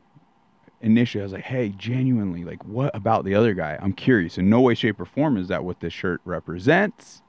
initially 0.81 1.23
I 1.23 1.25
was 1.25 1.33
like, 1.33 1.45
hey, 1.45 1.69
genuinely, 1.71 2.45
like, 2.45 2.65
what 2.65 2.95
about 2.95 3.25
the 3.25 3.35
other 3.35 3.55
guy? 3.55 3.79
I'm 3.81 3.93
curious. 3.93 4.39
In 4.39 4.49
no 4.49 4.61
way, 4.61 4.75
shape, 4.75 4.99
or 5.01 5.05
form 5.05 5.37
is 5.37 5.49
that 5.49 5.65
what 5.65 5.81
this 5.81 5.93
shirt 5.93 6.21
represents. 6.25 7.23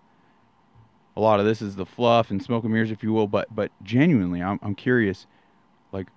A 1.18 1.20
lot 1.20 1.40
of 1.40 1.46
this 1.46 1.62
is 1.62 1.76
the 1.76 1.86
fluff 1.86 2.32
and 2.32 2.42
smoke 2.42 2.64
and 2.64 2.72
mirrors, 2.72 2.92
if 2.92 3.04
you 3.04 3.12
will. 3.12 3.28
But 3.28 3.54
but 3.54 3.72
genuinely, 3.84 4.42
I'm 4.42 4.60
I'm 4.64 4.76
curious, 4.76 5.28
like, 5.92 6.08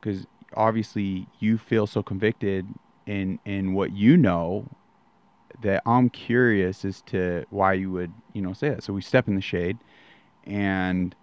because 0.00 0.26
obviously 0.56 1.26
you 1.38 1.58
feel 1.58 1.86
so 1.86 2.02
convicted 2.02 2.66
in 3.06 3.38
in 3.44 3.74
what 3.74 3.92
you 3.92 4.16
know 4.16 4.66
that 5.62 5.82
I'm 5.84 6.08
curious 6.08 6.84
as 6.84 7.02
to 7.02 7.44
why 7.50 7.74
you 7.74 7.90
would 7.92 8.12
you 8.32 8.40
know 8.40 8.54
say 8.54 8.70
that. 8.70 8.82
So 8.82 8.94
we 8.94 9.02
step 9.02 9.28
in 9.28 9.34
the 9.34 9.42
shade 9.42 9.76
and 10.44 11.14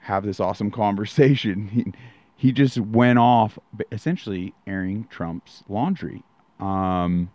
have 0.00 0.24
this 0.24 0.40
awesome 0.40 0.70
conversation. 0.82 1.68
He, 1.68 1.92
he 2.36 2.52
just 2.52 2.78
went 2.78 3.18
off 3.18 3.58
essentially 3.92 4.52
airing 4.66 5.06
Trump's 5.10 5.62
laundry. 5.68 6.24
Um, 6.58 7.30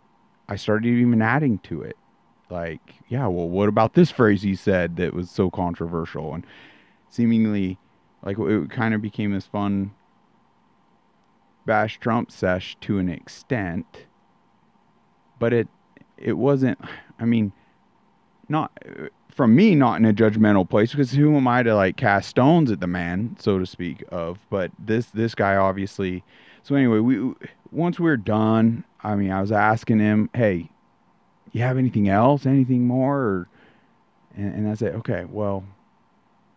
I 0.48 0.56
started 0.56 0.88
even 0.88 1.22
adding 1.22 1.58
to 1.60 1.82
it. 1.82 1.96
Like, 2.50 2.94
yeah, 3.08 3.26
well, 3.26 3.48
what 3.48 3.68
about 3.68 3.94
this 3.94 4.10
phrase 4.10 4.42
he 4.42 4.54
said 4.54 4.96
that 4.96 5.14
was 5.14 5.30
so 5.30 5.50
controversial? 5.50 6.34
And 6.34 6.46
seemingly, 7.10 7.78
like, 8.22 8.38
it 8.38 8.70
kind 8.70 8.94
of 8.94 9.02
became 9.02 9.32
this 9.32 9.46
fun 9.46 9.92
bash 11.66 11.98
Trump 12.00 12.30
sesh 12.30 12.76
to 12.82 12.98
an 12.98 13.10
extent. 13.10 14.06
But 15.38 15.52
it, 15.52 15.68
it 16.16 16.32
wasn't, 16.34 16.78
I 17.18 17.26
mean, 17.26 17.52
not 18.48 18.72
from 19.38 19.54
me 19.54 19.76
not 19.76 20.00
in 20.00 20.04
a 20.04 20.12
judgmental 20.12 20.68
place 20.68 20.90
because 20.90 21.12
who 21.12 21.36
am 21.36 21.46
I 21.46 21.62
to 21.62 21.72
like 21.72 21.96
cast 21.96 22.28
stones 22.28 22.72
at 22.72 22.80
the 22.80 22.88
man, 22.88 23.36
so 23.38 23.56
to 23.60 23.66
speak, 23.66 24.02
of. 24.10 24.40
But 24.50 24.72
this 24.80 25.06
this 25.06 25.36
guy 25.36 25.54
obviously. 25.54 26.24
So 26.64 26.74
anyway, 26.74 26.98
we 26.98 27.32
once 27.70 28.00
we 28.00 28.10
are 28.10 28.16
done, 28.16 28.82
I 29.04 29.14
mean, 29.14 29.30
I 29.30 29.40
was 29.40 29.52
asking 29.52 30.00
him, 30.00 30.28
"Hey, 30.34 30.68
you 31.52 31.62
have 31.62 31.78
anything 31.78 32.08
else? 32.08 32.46
Anything 32.46 32.84
more?" 32.88 33.16
Or, 33.16 33.48
and, 34.36 34.54
and 34.54 34.68
I 34.68 34.74
said, 34.74 34.96
"Okay, 34.96 35.24
well." 35.24 35.64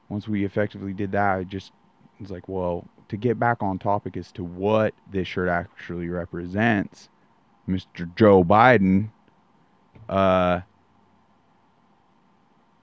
Once 0.10 0.28
we 0.28 0.44
effectively 0.44 0.92
did 0.92 1.14
that, 1.14 1.36
I 1.38 1.44
just 1.46 1.72
was 2.20 2.32
like, 2.32 2.50
"Well, 2.50 2.86
to 3.10 3.16
get 3.16 3.40
back 3.40 3.62
on 3.62 3.78
topic 3.78 4.18
as 4.18 4.32
to 4.34 4.44
what 4.44 4.94
this 5.10 5.28
shirt 5.28 5.48
actually 5.48 6.10
represents, 6.10 7.08
Mr. 7.70 8.14
Joe 8.16 8.44
Biden, 8.44 9.10
uh, 10.10 10.62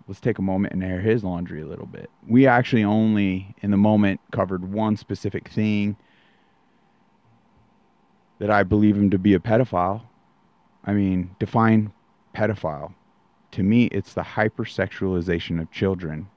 let's 0.08 0.20
take 0.20 0.38
a 0.38 0.42
moment 0.42 0.72
and 0.72 0.82
air 0.82 1.00
his 1.00 1.22
laundry 1.22 1.60
a 1.60 1.66
little 1.66 1.86
bit. 1.86 2.10
We 2.26 2.46
actually 2.46 2.82
only, 2.82 3.54
in 3.60 3.70
the 3.70 3.76
moment, 3.76 4.20
covered 4.32 4.72
one 4.72 4.96
specific 4.96 5.48
thing 5.48 5.96
that 8.38 8.50
I 8.50 8.62
believe 8.62 8.96
him 8.96 9.10
to 9.10 9.18
be 9.18 9.34
a 9.34 9.38
pedophile. 9.38 10.02
I 10.84 10.94
mean, 10.94 11.36
define 11.38 11.92
pedophile. 12.34 12.94
To 13.52 13.62
me, 13.62 13.86
it's 13.86 14.14
the 14.14 14.22
hypersexualization 14.22 15.60
of 15.60 15.70
children 15.70 16.28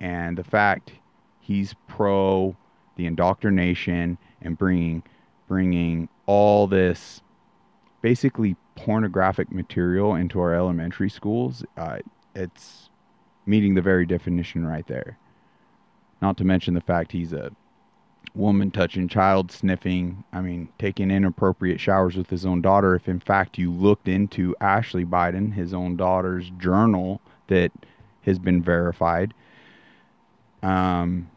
and 0.00 0.36
the 0.36 0.44
fact 0.44 0.92
he's 1.40 1.74
pro 1.88 2.56
the 2.96 3.06
indoctrination 3.06 4.18
and 4.42 4.56
bringing 4.56 5.02
bringing 5.48 6.08
all 6.26 6.66
this 6.66 7.20
basically 8.02 8.56
pornographic 8.76 9.50
material 9.50 10.14
into 10.14 10.40
our 10.40 10.54
elementary 10.54 11.10
schools. 11.10 11.64
Uh, 11.76 11.98
it's 12.34 12.88
meeting 13.46 13.74
the 13.74 13.82
very 13.82 14.06
definition 14.06 14.66
right 14.66 14.86
there. 14.86 15.18
Not 16.22 16.36
to 16.38 16.44
mention 16.44 16.74
the 16.74 16.80
fact 16.80 17.12
he's 17.12 17.32
a 17.32 17.50
woman 18.34 18.70
touching, 18.70 19.08
child 19.08 19.52
sniffing, 19.52 20.24
I 20.32 20.40
mean, 20.40 20.68
taking 20.78 21.10
inappropriate 21.10 21.80
showers 21.80 22.16
with 22.16 22.30
his 22.30 22.46
own 22.46 22.62
daughter. 22.62 22.94
If 22.94 23.08
in 23.08 23.20
fact 23.20 23.58
you 23.58 23.70
looked 23.70 24.08
into 24.08 24.56
Ashley 24.60 25.04
Biden, 25.04 25.52
his 25.52 25.74
own 25.74 25.96
daughter's 25.96 26.50
journal 26.58 27.20
that 27.48 27.70
has 28.22 28.38
been 28.38 28.62
verified, 28.62 29.34
um, 30.62 31.30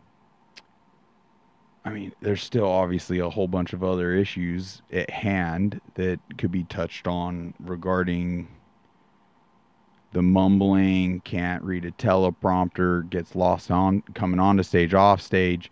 I 1.88 1.90
mean, 1.90 2.12
there's 2.22 2.44
still 2.44 2.68
obviously 2.68 3.20
a 3.20 3.30
whole 3.30 3.48
bunch 3.48 3.72
of 3.72 3.84
other 3.84 4.14
issues 4.14 4.82
at 4.92 5.10
hand 5.10 5.80
that 5.96 6.20
could 6.38 6.52
be 6.52 6.66
touched 6.66 7.08
on 7.08 7.54
regarding 7.60 8.50
the 10.18 10.24
mumbling, 10.24 11.20
can't 11.20 11.62
read 11.62 11.86
a 11.86 11.92
teleprompter, 11.92 13.08
gets 13.12 13.36
lost 13.36 13.70
on 13.70 14.02
coming 14.16 14.40
onto 14.40 14.64
stage, 14.64 14.96
off 14.96 15.22
stage, 15.22 15.72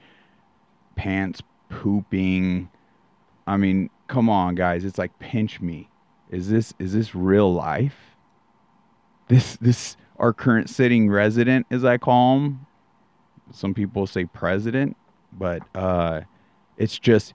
pants 0.96 1.42
pooping. 1.70 2.70
I 3.48 3.58
mean, 3.58 3.90
come 4.06 4.30
on, 4.30 4.54
guys, 4.54 4.86
it's 4.86 5.00
like 5.00 5.18
pinch 5.18 5.62
me. 5.62 5.90
Is 6.30 6.48
this 6.48 6.76
is 6.78 6.94
this 6.94 7.16
real 7.16 7.52
life? 7.52 7.96
This 9.30 9.56
this 9.56 9.98
our 10.20 10.32
current 10.32 10.70
sitting 10.70 11.10
resident, 11.10 11.66
as 11.72 11.84
I 11.84 11.98
call 11.98 12.36
him. 12.36 12.68
Some 13.52 13.74
people 13.74 14.06
say 14.06 14.26
president, 14.26 14.96
but 15.34 15.64
uh, 15.74 16.22
it's 16.78 17.00
just 17.00 17.34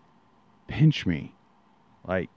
pinch 0.69 1.07
me, 1.07 1.35
like 2.07 2.31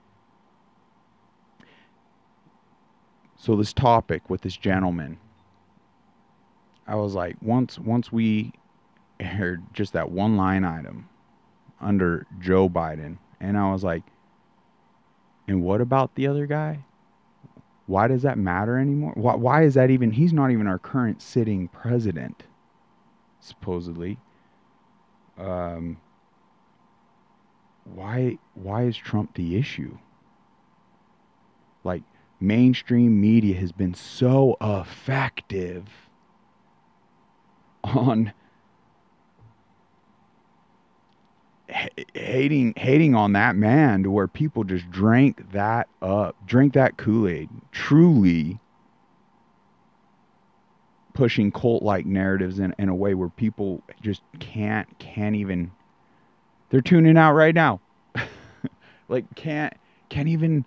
so 3.43 3.55
this 3.55 3.73
topic 3.73 4.29
with 4.29 4.41
this 4.41 4.55
gentleman 4.55 5.17
i 6.87 6.95
was 6.95 7.13
like 7.13 7.35
once 7.41 7.77
once 7.79 8.11
we 8.11 8.51
aired 9.19 9.61
just 9.73 9.93
that 9.93 10.09
one 10.11 10.37
line 10.37 10.63
item 10.63 11.07
under 11.81 12.25
joe 12.39 12.69
biden 12.69 13.17
and 13.39 13.57
i 13.57 13.71
was 13.71 13.83
like 13.83 14.03
and 15.47 15.61
what 15.61 15.81
about 15.81 16.15
the 16.15 16.27
other 16.27 16.45
guy? 16.45 16.85
Why 17.85 18.07
does 18.07 18.21
that 18.21 18.37
matter 18.37 18.77
anymore? 18.77 19.11
Why, 19.15 19.35
why 19.35 19.63
is 19.63 19.73
that 19.73 19.89
even 19.89 20.11
he's 20.11 20.31
not 20.33 20.51
even 20.51 20.67
our 20.67 20.79
current 20.79 21.21
sitting 21.21 21.67
president 21.67 22.43
supposedly. 23.39 24.17
Um 25.37 25.97
why 27.83 28.37
why 28.53 28.83
is 28.83 28.95
trump 28.95 29.35
the 29.35 29.57
issue? 29.57 29.97
Like 31.83 32.03
mainstream 32.43 33.19
media 33.19 33.55
has 33.55 33.71
been 33.71 33.93
so 33.93 34.57
effective 34.61 35.85
on 37.83 38.33
hating 42.13 42.73
hating 42.77 43.15
on 43.15 43.33
that 43.33 43.55
man 43.55 44.03
to 44.03 44.11
where 44.11 44.27
people 44.27 44.63
just 44.63 44.89
drank 44.91 45.51
that 45.51 45.87
up 46.01 46.35
drink 46.45 46.73
that 46.73 46.97
kool-aid 46.97 47.49
truly 47.71 48.59
pushing 51.13 51.51
cult 51.51 51.83
like 51.83 52.05
narratives 52.05 52.59
in, 52.59 52.75
in 52.77 52.89
a 52.89 52.95
way 52.95 53.13
where 53.13 53.29
people 53.29 53.81
just 54.01 54.21
can't 54.39 54.99
can't 54.99 55.35
even 55.35 55.71
they're 56.69 56.81
tuning 56.81 57.17
out 57.17 57.33
right 57.33 57.53
now. 57.53 57.79
Like 59.09 59.35
can't 59.35 59.73
can't 60.09 60.29
even 60.29 60.65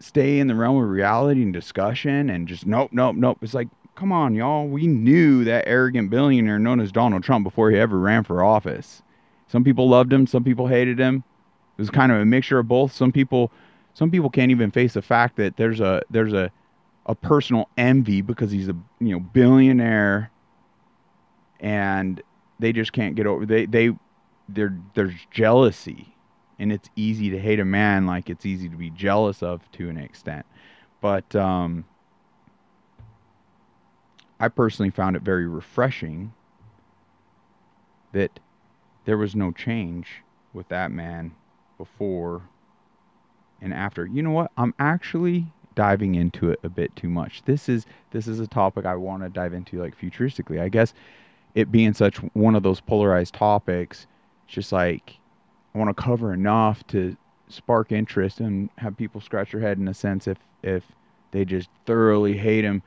stay 0.00 0.38
in 0.38 0.48
the 0.48 0.54
realm 0.54 0.82
of 0.82 0.88
reality 0.88 1.42
and 1.42 1.52
discussion 1.52 2.30
and 2.30 2.48
just 2.48 2.66
nope, 2.66 2.90
nope, 2.92 3.16
nope. 3.16 3.38
It's 3.42 3.54
like, 3.54 3.68
come 3.94 4.12
on, 4.12 4.34
y'all. 4.34 4.66
We 4.66 4.86
knew 4.86 5.44
that 5.44 5.64
arrogant 5.66 6.10
billionaire 6.10 6.58
known 6.58 6.80
as 6.80 6.90
Donald 6.90 7.22
Trump 7.22 7.44
before 7.44 7.70
he 7.70 7.78
ever 7.78 7.98
ran 7.98 8.24
for 8.24 8.42
office. 8.42 9.02
Some 9.46 9.62
people 9.62 9.88
loved 9.88 10.12
him, 10.12 10.26
some 10.26 10.42
people 10.42 10.66
hated 10.66 10.98
him. 10.98 11.22
It 11.76 11.82
was 11.82 11.90
kind 11.90 12.10
of 12.10 12.20
a 12.20 12.24
mixture 12.24 12.58
of 12.58 12.68
both. 12.68 12.92
Some 12.92 13.12
people 13.12 13.52
some 13.94 14.10
people 14.10 14.30
can't 14.30 14.50
even 14.50 14.70
face 14.70 14.94
the 14.94 15.02
fact 15.02 15.36
that 15.36 15.56
there's 15.56 15.80
a 15.80 16.02
there's 16.10 16.32
a 16.32 16.50
a 17.06 17.14
personal 17.14 17.68
envy 17.76 18.22
because 18.22 18.50
he's 18.50 18.68
a 18.68 18.76
you 19.00 19.10
know 19.12 19.20
billionaire 19.20 20.30
and 21.58 22.22
they 22.58 22.72
just 22.72 22.92
can't 22.92 23.16
get 23.16 23.26
over 23.26 23.44
they 23.44 23.66
they 23.66 23.90
there 24.48 24.76
there's 24.94 25.14
jealousy 25.30 26.14
and 26.60 26.70
it's 26.70 26.90
easy 26.94 27.30
to 27.30 27.38
hate 27.38 27.58
a 27.58 27.64
man 27.64 28.06
like 28.06 28.28
it's 28.28 28.44
easy 28.46 28.68
to 28.68 28.76
be 28.76 28.90
jealous 28.90 29.42
of 29.42 29.68
to 29.72 29.88
an 29.88 29.96
extent. 29.96 30.44
But 31.00 31.34
um, 31.34 31.86
I 34.38 34.48
personally 34.48 34.90
found 34.90 35.16
it 35.16 35.22
very 35.22 35.48
refreshing 35.48 36.32
that 38.12 38.38
there 39.06 39.16
was 39.16 39.34
no 39.34 39.50
change 39.50 40.22
with 40.52 40.68
that 40.68 40.92
man 40.92 41.32
before 41.78 42.42
and 43.62 43.72
after. 43.72 44.04
You 44.04 44.22
know 44.22 44.30
what? 44.30 44.50
I'm 44.58 44.74
actually 44.78 45.46
diving 45.74 46.14
into 46.16 46.50
it 46.50 46.60
a 46.62 46.68
bit 46.68 46.94
too 46.94 47.08
much. 47.08 47.42
This 47.46 47.70
is 47.70 47.86
this 48.10 48.28
is 48.28 48.38
a 48.38 48.46
topic 48.46 48.84
I 48.84 48.96
want 48.96 49.22
to 49.22 49.30
dive 49.30 49.54
into 49.54 49.80
like 49.80 49.98
futuristically. 49.98 50.60
I 50.60 50.68
guess 50.68 50.92
it 51.54 51.72
being 51.72 51.94
such 51.94 52.18
one 52.34 52.54
of 52.54 52.62
those 52.62 52.80
polarized 52.80 53.32
topics, 53.34 54.06
it's 54.44 54.54
just 54.54 54.72
like 54.72 55.19
I 55.74 55.78
want 55.78 55.96
to 55.96 56.02
cover 56.02 56.32
enough 56.32 56.86
to 56.88 57.16
spark 57.48 57.92
interest 57.92 58.40
and 58.40 58.70
have 58.78 58.96
people 58.96 59.20
scratch 59.20 59.52
their 59.52 59.60
head 59.60 59.78
in 59.78 59.88
a 59.88 59.94
sense 59.94 60.26
if 60.26 60.38
if 60.62 60.84
they 61.32 61.44
just 61.44 61.68
thoroughly 61.86 62.36
hate 62.36 62.64
him 62.64 62.82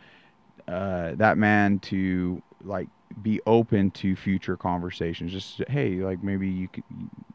uh, 0.67 1.13
that 1.15 1.38
man 1.38 1.80
to 1.80 2.41
like 2.63 2.88
be 3.22 3.39
open 3.46 3.91
to 3.91 4.15
future 4.15 4.58
conversations. 4.58 5.32
Just 5.32 5.62
hey 5.67 5.96
like 5.98 6.24
maybe 6.24 6.48
you 6.50 6.67
could 6.67 6.84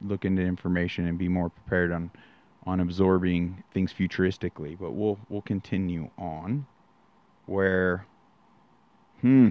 look 0.02 0.24
into 0.24 0.42
information 0.42 1.06
and 1.06 1.18
be 1.18 1.28
more 1.28 1.50
prepared 1.50 1.92
on 1.92 2.11
on 2.66 2.80
absorbing 2.80 3.62
things 3.72 3.92
futuristically. 3.92 4.78
But 4.78 4.92
we'll 4.92 5.18
we'll 5.28 5.42
continue 5.42 6.11
on 6.18 6.66
where 7.46 8.06
hmm 9.20 9.50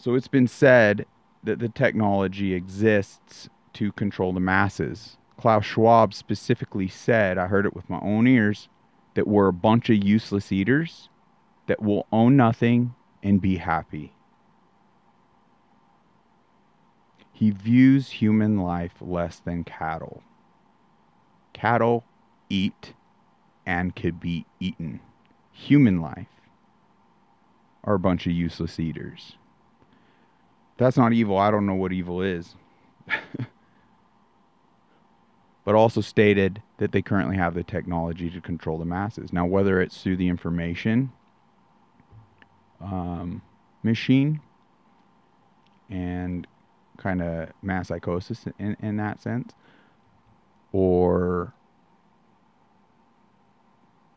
So 0.00 0.14
it's 0.14 0.28
been 0.28 0.46
said 0.46 1.06
that 1.42 1.58
the 1.58 1.68
technology 1.68 2.54
exists 2.54 3.48
to 3.74 3.90
control 3.92 4.32
the 4.32 4.40
masses. 4.40 5.16
Klaus 5.36 5.64
Schwab 5.64 6.14
specifically 6.14 6.88
said, 6.88 7.36
I 7.36 7.48
heard 7.48 7.66
it 7.66 7.74
with 7.74 7.90
my 7.90 8.00
own 8.00 8.26
ears, 8.26 8.68
that 9.14 9.26
we're 9.26 9.48
a 9.48 9.52
bunch 9.52 9.90
of 9.90 10.02
useless 10.02 10.52
eaters 10.52 11.08
that 11.66 11.82
will 11.82 12.06
own 12.12 12.36
nothing 12.36 12.94
and 13.22 13.40
be 13.40 13.56
happy. 13.56 14.12
He 17.32 17.50
views 17.50 18.10
human 18.10 18.58
life 18.58 18.94
less 19.00 19.38
than 19.40 19.64
cattle. 19.64 20.22
Cattle 21.52 22.04
eat 22.48 22.94
and 23.66 23.94
could 23.94 24.20
be 24.20 24.46
eaten. 24.60 25.00
Human 25.52 26.00
life 26.00 26.26
are 27.82 27.94
a 27.94 27.98
bunch 27.98 28.26
of 28.26 28.32
useless 28.32 28.78
eaters 28.78 29.36
that's 30.78 30.96
not 30.96 31.12
evil, 31.12 31.36
I 31.36 31.50
don't 31.50 31.66
know 31.66 31.74
what 31.74 31.92
evil 31.92 32.22
is. 32.22 32.54
but 35.64 35.74
also 35.74 36.00
stated 36.00 36.62
that 36.78 36.92
they 36.92 37.02
currently 37.02 37.36
have 37.36 37.52
the 37.52 37.62
technology 37.62 38.30
to 38.30 38.40
control 38.40 38.78
the 38.78 38.86
masses. 38.86 39.34
Now, 39.34 39.44
whether 39.44 39.82
it's 39.82 40.02
through 40.02 40.16
the 40.16 40.28
information 40.28 41.12
um, 42.80 43.42
machine 43.82 44.40
and 45.90 46.46
kind 46.96 47.20
of 47.20 47.50
mass 47.60 47.88
psychosis 47.88 48.46
in, 48.58 48.76
in 48.80 48.96
that 48.96 49.20
sense, 49.20 49.52
or 50.72 51.52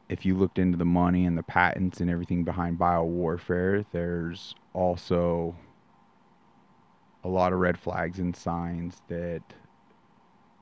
if 0.07 0.25
you 0.25 0.37
looked 0.37 0.59
into 0.59 0.77
the 0.77 0.85
money 0.85 1.25
and 1.25 1.37
the 1.37 1.43
patents 1.43 1.99
and 2.01 2.09
everything 2.09 2.43
behind 2.43 2.77
biowarfare, 2.77 3.85
there's 3.91 4.55
also 4.73 5.55
a 7.23 7.27
lot 7.27 7.53
of 7.53 7.59
red 7.59 7.77
flags 7.77 8.19
and 8.19 8.35
signs 8.35 9.01
that 9.07 9.41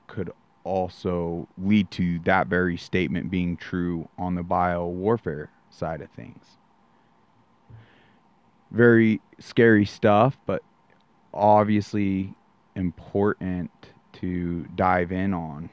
could 0.06 0.30
also 0.64 1.48
lead 1.56 1.90
to 1.90 2.18
that 2.20 2.46
very 2.46 2.76
statement 2.76 3.30
being 3.30 3.56
true 3.56 4.08
on 4.18 4.34
the 4.34 4.42
bio 4.42 4.86
warfare 4.86 5.50
side 5.70 6.00
of 6.00 6.10
things. 6.10 6.44
Very 8.70 9.20
scary 9.38 9.86
stuff, 9.86 10.38
but 10.46 10.62
obviously 11.32 12.34
important 12.76 13.70
to 14.12 14.66
dive 14.74 15.12
in 15.12 15.32
on. 15.32 15.70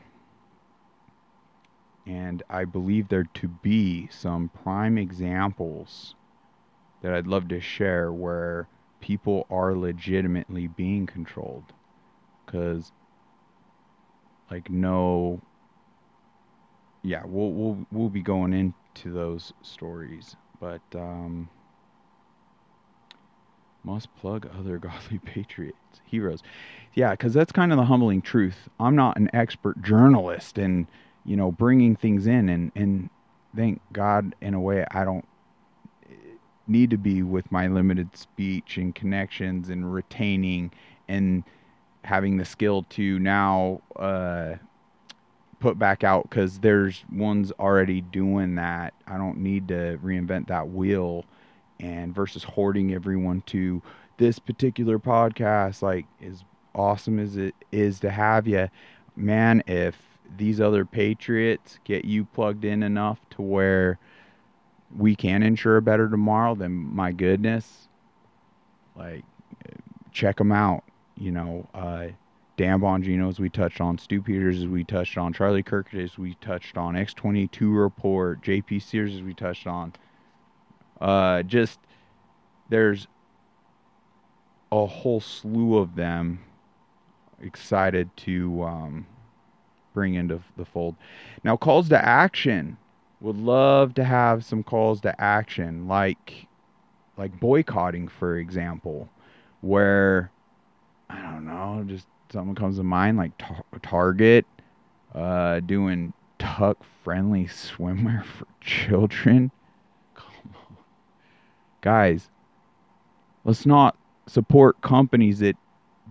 And 2.06 2.42
I 2.50 2.64
believe 2.64 3.10
there 3.10 3.26
to 3.36 3.48
be 3.48 4.08
some 4.10 4.50
prime 4.64 4.98
examples 4.98 6.16
that 7.02 7.14
I'd 7.14 7.28
love 7.28 7.50
to 7.50 7.60
share 7.60 8.14
where 8.14 8.68
people 9.00 9.46
are 9.50 9.76
legitimately 9.76 10.68
being 10.68 11.06
controlled. 11.06 11.74
Because, 12.46 12.92
like, 14.50 14.70
no. 14.70 15.42
Yeah, 17.04 17.24
we'll, 17.26 17.52
we'll, 17.52 17.88
we'll 17.92 18.10
be 18.10 18.22
going 18.22 18.54
into 18.54 19.14
those 19.14 19.54
stories. 19.62 20.36
But, 20.60 20.82
um, 20.96 21.50
must 23.84 24.14
plug 24.18 24.50
other 24.58 24.78
godly 24.80 25.20
patriots, 25.20 26.02
heroes. 26.06 26.44
Yeah, 26.94 27.12
because 27.12 27.34
that's 27.34 27.52
kind 27.52 27.72
of 27.72 27.78
the 27.78 27.86
humbling 27.86 28.22
truth. 28.22 28.70
I'm 28.80 28.96
not 28.96 29.18
an 29.18 29.30
expert 29.34 29.82
journalist 29.82 30.58
and, 30.58 30.88
you 31.26 31.36
know, 31.38 31.52
bringing 31.52 31.96
things 31.96 32.28
in. 32.28 32.50
And, 32.50 32.72
and 32.76 33.10
thank 33.56 33.82
God, 33.94 34.36
in 34.42 34.54
a 34.54 34.60
way, 34.60 34.86
I 34.92 35.04
don't 35.04 35.26
need 36.68 36.90
to 36.90 36.98
be 36.98 37.24
with 37.24 37.52
my 37.52 37.68
limited 37.68 38.16
speech 38.16 38.78
and 38.78 38.94
connections 38.94 39.70
and 39.70 39.94
retaining 39.94 40.72
and 41.08 41.44
having 42.04 42.38
the 42.38 42.46
skill 42.46 42.84
to 42.90 43.20
now 43.20 43.82
uh, 43.96 44.56
put 45.60 45.80
back 45.80 46.04
out 46.04 46.30
because 46.30 46.60
there's 46.60 47.04
ones 47.12 47.52
already 47.60 48.02
doing 48.02 48.56
that. 48.56 48.94
I 49.06 49.18
don't 49.18 49.40
need 49.40 49.68
to 49.70 50.00
reinvent 50.04 50.48
that 50.48 50.70
wheel 50.70 51.26
and 51.80 52.14
versus 52.14 52.44
hoarding 52.44 52.94
everyone 52.94 53.42
to 53.48 53.82
this 54.18 54.40
particular 54.40 54.98
podcast 54.98 55.82
like 55.82 56.06
as 56.24 56.44
awesome 56.74 57.20
as 57.20 57.38
it 57.38 57.54
is 57.72 58.00
to 58.00 58.10
have 58.10 58.48
you 58.48 58.68
man 59.16 59.64
if 59.68 59.96
these 60.38 60.60
other 60.60 60.86
patriots 60.86 61.80
get 61.84 62.04
you 62.04 62.26
plugged 62.26 62.66
in 62.66 62.84
enough 62.84 63.20
to 63.30 63.42
where 63.42 64.00
we 64.96 65.16
can 65.16 65.44
ensure 65.44 65.78
a 65.78 65.82
better 65.82 66.10
tomorrow, 66.10 66.56
then 66.56 66.72
my 66.72 67.12
goodness, 67.12 67.88
like 68.96 69.24
check 70.12 70.38
them 70.38 70.52
out. 70.52 70.84
You 71.16 71.32
know, 71.32 71.68
uh, 71.74 72.08
Dan 72.58 72.80
Bongino, 72.80 73.30
as 73.30 73.40
we 73.40 73.50
touched 73.50 73.82
on, 73.82 73.98
Stu 73.98 74.22
Peters, 74.22 74.58
as 74.58 74.68
we 74.68 74.84
touched 74.84 75.18
on, 75.18 75.34
Charlie 75.34 75.64
Kirk, 75.64 75.94
as 75.94 76.18
we 76.18 76.36
touched 76.36 76.78
on, 76.78 76.96
X22 76.96 77.80
report, 77.80 78.42
JP 78.42 78.82
Sears, 78.82 79.16
as 79.16 79.22
we 79.22 79.34
touched 79.34 79.68
on. 79.68 79.94
Uh, 81.00 81.44
just 81.44 81.80
there's 82.70 83.08
a 84.72 84.86
whole 84.86 85.22
slew 85.22 85.78
of 85.78 85.96
them 85.96 86.40
excited 87.42 88.10
to 88.18 88.64
um, 88.64 89.06
bring 89.94 90.16
into 90.16 90.42
the 90.58 90.66
fold. 90.66 90.96
Now, 91.44 91.58
calls 91.58 91.90
to 91.90 92.04
action 92.04 92.78
would 93.20 93.38
love 93.38 93.94
to 93.96 94.04
have 94.04 94.46
some 94.46 94.64
calls 94.64 95.02
to 95.02 95.22
action 95.22 95.88
like 95.88 96.48
like 97.18 97.38
boycotting 97.40 98.08
for 98.08 98.38
example 98.38 99.10
where 99.62 100.32
i 101.10 101.22
don't 101.22 101.46
know 101.46 101.84
just 101.88 102.08
something 102.32 102.56
comes 102.56 102.78
to 102.78 102.84
mind 102.84 103.18
like 103.18 103.36
tar- 103.38 103.66
target 103.82 104.46
uh, 105.16 105.60
doing 105.62 106.14
tuck 106.38 106.78
friendly 107.04 107.46
swimwear 107.46 108.24
for 108.38 108.46
children. 108.62 109.50
Come 110.14 110.54
on. 110.54 110.78
Guys 111.82 112.30
let's 113.48 113.66
not 113.66 113.98
support 114.28 114.80
companies 114.82 115.40
that 115.40 115.56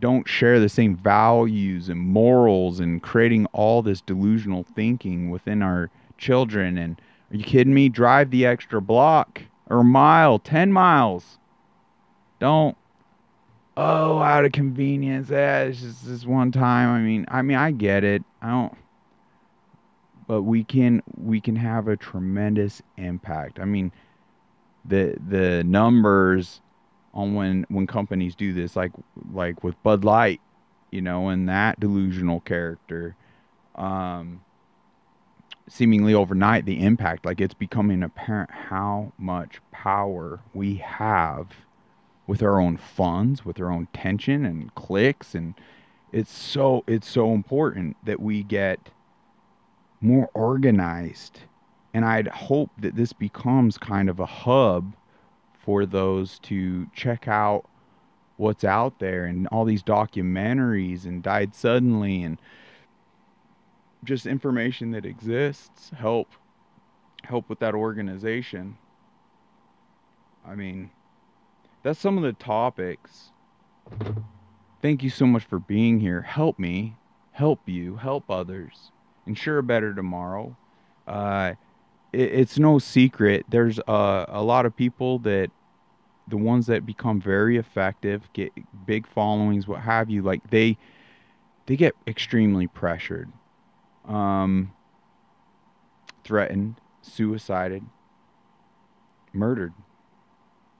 don't 0.01 0.27
share 0.27 0.59
the 0.59 0.69
same 0.69 0.97
values 0.97 1.88
and 1.88 2.01
morals 2.01 2.81
and 2.81 3.03
creating 3.03 3.47
all 3.53 3.83
this 3.83 4.01
delusional 4.01 4.64
thinking 4.75 5.31
within 5.31 5.62
our 5.62 5.90
children. 6.18 6.79
And 6.79 7.00
are 7.31 7.37
you 7.37 7.44
kidding 7.44 7.74
me? 7.74 7.88
Drive 7.88 8.31
the 8.31 8.46
extra 8.46 8.81
block 8.81 9.42
or 9.68 9.83
mile, 9.83 10.38
10 10.38 10.72
miles. 10.72 11.38
Don't. 12.38 12.76
Oh, 13.76 14.18
out 14.18 14.44
of 14.44 14.52
convenience. 14.52 15.29
Yeah, 15.29 15.62
it's 15.62 15.81
just 15.81 16.07
this 16.07 16.24
one 16.24 16.50
time. 16.50 16.90
I 16.90 17.00
mean, 17.00 17.26
I 17.29 17.42
mean, 17.42 17.57
I 17.57 17.70
get 17.72 18.05
it. 18.05 18.22
I 18.40 18.50
don't. 18.50 18.74
But 20.26 20.42
we 20.42 20.64
can 20.64 21.02
we 21.16 21.40
can 21.40 21.57
have 21.57 21.87
a 21.87 21.96
tremendous 21.96 22.83
impact. 22.96 23.61
I 23.61 23.64
mean, 23.64 23.92
the 24.85 25.16
the 25.29 25.62
numbers 25.64 26.61
on 27.12 27.35
when 27.35 27.66
when 27.68 27.87
companies 27.87 28.35
do 28.35 28.52
this, 28.52 28.76
like 28.76 28.92
like 29.33 29.62
with 29.62 29.81
Bud 29.83 30.05
Light, 30.05 30.40
you 30.90 31.02
know, 31.02 31.29
and 31.29 31.48
that 31.48 31.79
delusional 31.79 32.40
character. 32.40 33.14
Um, 33.74 34.40
seemingly 35.68 36.14
overnight 36.14 36.64
the 36.64 36.83
impact. 36.83 37.24
Like 37.24 37.40
it's 37.40 37.55
becoming 37.55 38.02
apparent 38.02 38.50
how 38.50 39.12
much 39.18 39.61
power 39.72 40.40
we 40.55 40.76
have 40.76 41.48
with 42.26 42.42
our 42.42 42.61
own 42.61 42.76
funds 42.76 43.44
with 43.44 43.61
our 43.61 43.70
own 43.70 43.88
tension 43.92 44.44
and 44.44 44.74
clicks. 44.74 45.35
And 45.35 45.55
it's 46.12 46.33
so 46.33 46.85
it's 46.87 47.09
so 47.09 47.33
important 47.33 47.96
that 48.05 48.20
we 48.20 48.42
get 48.42 48.90
more 50.00 50.29
organized. 50.35 51.40
And 51.94 52.05
i'd 52.05 52.29
hope 52.29 52.70
that 52.79 52.94
this 52.94 53.14
becomes 53.14 53.79
kind 53.79 54.11
of 54.11 54.20
a 54.20 54.26
hub 54.26 54.94
for 55.64 55.87
those 55.87 56.38
to 56.40 56.87
check 56.94 57.26
out 57.26 57.64
what's 58.37 58.64
out 58.64 58.98
there 58.98 59.24
and 59.24 59.46
all 59.48 59.64
these 59.64 59.83
documentaries 59.83 61.07
and 61.07 61.22
died 61.22 61.55
suddenly 61.55 62.22
and 62.22 62.38
just 64.07 64.27
information 64.27 64.92
that 64.92 65.05
exists 65.05 65.90
help 65.97 66.29
help 67.25 67.49
with 67.49 67.59
that 67.59 67.75
organization. 67.75 68.79
I 70.47 70.55
mean, 70.55 70.90
that's 71.83 71.99
some 71.99 72.16
of 72.16 72.23
the 72.23 72.33
topics. 72.33 73.33
Thank 74.81 75.03
you 75.03 75.11
so 75.11 75.27
much 75.27 75.45
for 75.45 75.59
being 75.59 75.99
here. 75.99 76.23
Help 76.23 76.59
me, 76.59 76.97
help 77.33 77.61
you, 77.66 77.97
help 77.97 78.31
others, 78.31 78.92
ensure 79.27 79.59
a 79.59 79.62
better 79.62 79.92
tomorrow. 79.92 80.57
Uh, 81.07 81.55
it, 82.12 82.33
it's 82.33 82.59
no 82.59 82.79
secret. 82.79 83.45
There's 83.49 83.81
a 83.88 84.42
lot 84.42 84.66
of 84.66 84.77
people 84.77 85.19
that 85.21 85.51
the 86.29 86.37
ones 86.37 86.66
that 86.66 86.87
become 86.87 87.21
very 87.21 87.57
effective, 87.57 88.29
get 88.33 88.53
big 88.87 89.07
followings, 89.07 89.66
what 89.66 89.81
have 89.81 90.11
you, 90.11 90.23
like 90.23 90.49
they 90.51 90.77
they 91.66 91.77
get 91.77 91.95
extremely 92.07 92.69
pressured 92.69 93.31
um, 94.07 94.73
threatened, 96.25 96.77
suicided, 97.03 97.83
murdered 99.33 99.73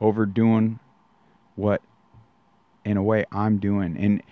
over 0.01 0.27
doing 0.27 0.79
what, 1.55 1.83
in 2.85 2.97
a 2.97 3.03
way, 3.03 3.25
I'm 3.33 3.59
doing. 3.59 3.97
And 3.97 4.23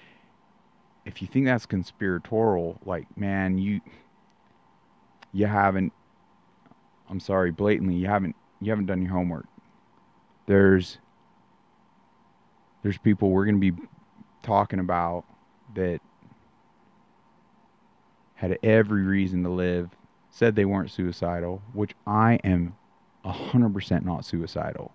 if 1.05 1.21
you 1.21 1.29
think 1.29 1.47
that's 1.47 1.67
conspiratorial, 1.67 2.79
like, 2.85 3.17
man, 3.17 3.59
you 3.59 3.81
you 5.33 5.47
haven't. 5.47 5.93
I'm 7.11 7.21
sorry, 7.21 7.51
blatantly, 7.51 7.97
you 7.97 8.07
haven't 8.07 8.37
you 8.61 8.71
haven't 8.71 8.87
done 8.87 9.03
your 9.03 9.13
homework. 9.13 9.47
There's 10.47 10.99
there's 12.83 12.99
people 12.99 13.31
we're 13.31 13.45
going 13.45 13.61
to 13.61 13.73
be 13.73 13.83
talking 14.43 14.79
about 14.79 15.25
that 15.75 16.01
had 18.49 18.59
every 18.63 19.03
reason 19.03 19.43
to 19.43 19.49
live, 19.49 19.91
said 20.31 20.55
they 20.55 20.65
weren't 20.65 20.91
suicidal, 20.91 21.63
which 21.73 21.95
I 22.07 22.41
am 22.45 22.77
100% 23.25 24.05
not 24.05 24.25
suicidal. 24.25 24.93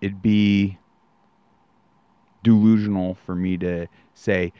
It'd 0.00 0.22
be 0.22 0.78
delusional 2.42 3.14
for 3.14 3.34
me 3.34 3.56
to 3.58 3.86
say 4.14 4.52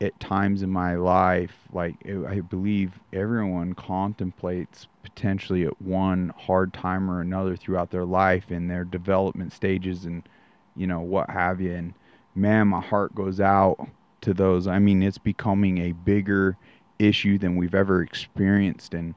at 0.00 0.18
times 0.18 0.62
in 0.62 0.70
my 0.70 0.96
life, 0.96 1.56
like 1.72 1.94
I 2.06 2.40
believe 2.40 2.98
everyone 3.12 3.74
contemplates 3.74 4.88
potentially 5.02 5.64
at 5.64 5.80
one 5.80 6.32
hard 6.36 6.72
time 6.72 7.10
or 7.10 7.20
another 7.20 7.56
throughout 7.56 7.90
their 7.90 8.04
life 8.04 8.50
in 8.50 8.66
their 8.66 8.84
development 8.84 9.52
stages 9.52 10.04
and, 10.04 10.28
you 10.74 10.86
know, 10.86 11.00
what 11.00 11.30
have 11.30 11.60
you. 11.60 11.72
And 11.72 11.94
man, 12.34 12.68
my 12.68 12.80
heart 12.80 13.14
goes 13.14 13.40
out 13.40 13.88
to 14.22 14.34
those. 14.34 14.66
I 14.66 14.78
mean, 14.78 15.02
it's 15.02 15.18
becoming 15.18 15.78
a 15.78 15.92
bigger 15.92 16.56
issue 16.98 17.38
than 17.38 17.56
we've 17.56 17.74
ever 17.74 18.02
experienced. 18.02 18.94
And 18.94 19.14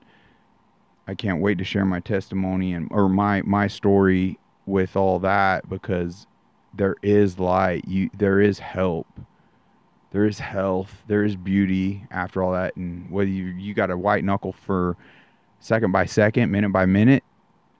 I 1.07 1.15
can't 1.15 1.41
wait 1.41 1.57
to 1.59 1.63
share 1.63 1.85
my 1.85 1.99
testimony 1.99 2.73
and 2.73 2.87
or 2.91 3.07
my 3.09 3.41
my 3.43 3.67
story 3.67 4.37
with 4.65 4.95
all 4.95 5.19
that 5.19 5.69
because 5.69 6.27
there 6.73 6.95
is 7.01 7.39
light. 7.39 7.87
You 7.87 8.09
there 8.17 8.41
is 8.41 8.59
help. 8.59 9.07
There 10.11 10.25
is 10.25 10.39
health. 10.39 11.03
There 11.07 11.23
is 11.23 11.35
beauty 11.35 12.05
after 12.11 12.41
all 12.41 12.53
that. 12.53 12.75
And 12.75 13.09
whether 13.09 13.29
you 13.29 13.45
you 13.45 13.73
got 13.73 13.91
a 13.91 13.97
white 13.97 14.23
knuckle 14.23 14.53
for 14.53 14.97
second 15.59 15.91
by 15.91 16.05
second, 16.05 16.51
minute 16.51 16.71
by 16.71 16.85
minute, 16.85 17.23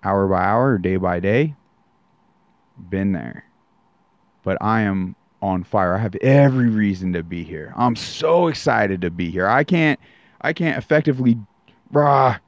hour 0.03 0.27
by 0.27 0.43
hour, 0.43 0.77
day 0.77 0.97
by 0.97 1.19
day, 1.19 1.55
been 2.89 3.11
there. 3.11 3.45
But 4.43 4.57
I 4.61 4.81
am 4.81 5.15
on 5.45 5.63
fire. 5.63 5.95
I 5.95 5.99
have 5.99 6.15
every 6.15 6.69
reason 6.69 7.13
to 7.13 7.23
be 7.23 7.43
here. 7.43 7.73
I'm 7.77 7.95
so 7.95 8.47
excited 8.47 9.01
to 9.01 9.12
be 9.12 9.29
here. 9.29 9.47
I 9.47 9.63
can't 9.63 9.99
I 10.41 10.53
can't 10.53 10.77
effectively 10.77 11.38
brah 11.93 12.39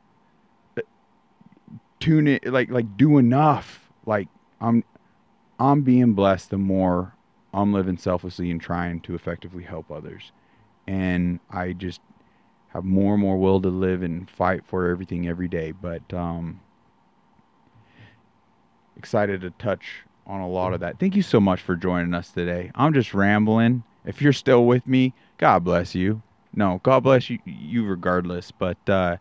tune 2.00 2.28
it 2.28 2.46
like 2.48 2.70
like 2.70 2.98
do 2.98 3.18
enough. 3.18 3.90
Like 4.06 4.28
I'm 4.60 4.84
I'm 5.60 5.82
being 5.84 6.14
blessed 6.14 6.50
the 6.50 6.58
more 6.58 7.14
I'm 7.54 7.72
living 7.72 7.98
selflessly 7.98 8.52
and 8.52 8.60
trying 8.60 9.02
to 9.02 9.16
effectively 9.16 9.64
help 9.64 9.92
others. 9.92 10.32
And 10.88 11.40
I 11.50 11.74
just 11.74 12.02
have 12.70 12.84
more 12.84 13.14
and 13.14 13.22
more 13.22 13.38
will 13.38 13.62
to 13.62 13.70
live 13.70 14.02
and 14.02 14.30
fight 14.30 14.66
for 14.66 14.90
everything 14.90 15.28
every 15.28 15.48
day. 15.48 15.72
But 15.72 16.14
um 16.14 16.62
excited 18.96 19.42
to 19.42 19.52
touch 19.52 20.07
on 20.28 20.42
a 20.42 20.48
lot 20.48 20.74
of 20.74 20.82
that. 20.82 21.00
Thank 21.00 21.16
you 21.16 21.22
so 21.22 21.40
much 21.40 21.62
for 21.62 21.76
joining 21.76 22.14
us 22.14 22.30
today. 22.30 22.72
I'm 22.76 22.94
just 22.94 23.14
rambling. 23.14 23.84
If 24.06 24.22
you're 24.22 24.34
still 24.34 24.66
with 24.66 24.86
me, 24.86 25.14
God 25.38 25.64
bless 25.64 25.96
you. 25.96 26.22
No, 26.54 26.80
God 26.84 27.04
bless 27.04 27.30
you, 27.30 27.40
you 27.46 27.86
regardless. 27.86 28.52
But 28.52 28.78
uh, 28.90 29.18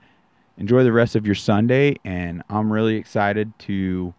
enjoy 0.59 0.85
the 0.85 0.93
rest 0.93 1.17
of 1.17 1.27
your 1.27 1.35
Sunday, 1.35 1.97
and 2.05 2.43
I'm 2.49 2.73
really 2.73 2.97
excited 2.97 3.57
to 3.61 4.15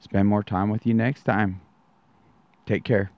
spend 0.00 0.28
more 0.28 0.42
time 0.42 0.70
with 0.70 0.86
you 0.86 0.94
next 0.94 1.24
time. 1.24 1.60
Take 2.66 2.84
care. 2.84 3.10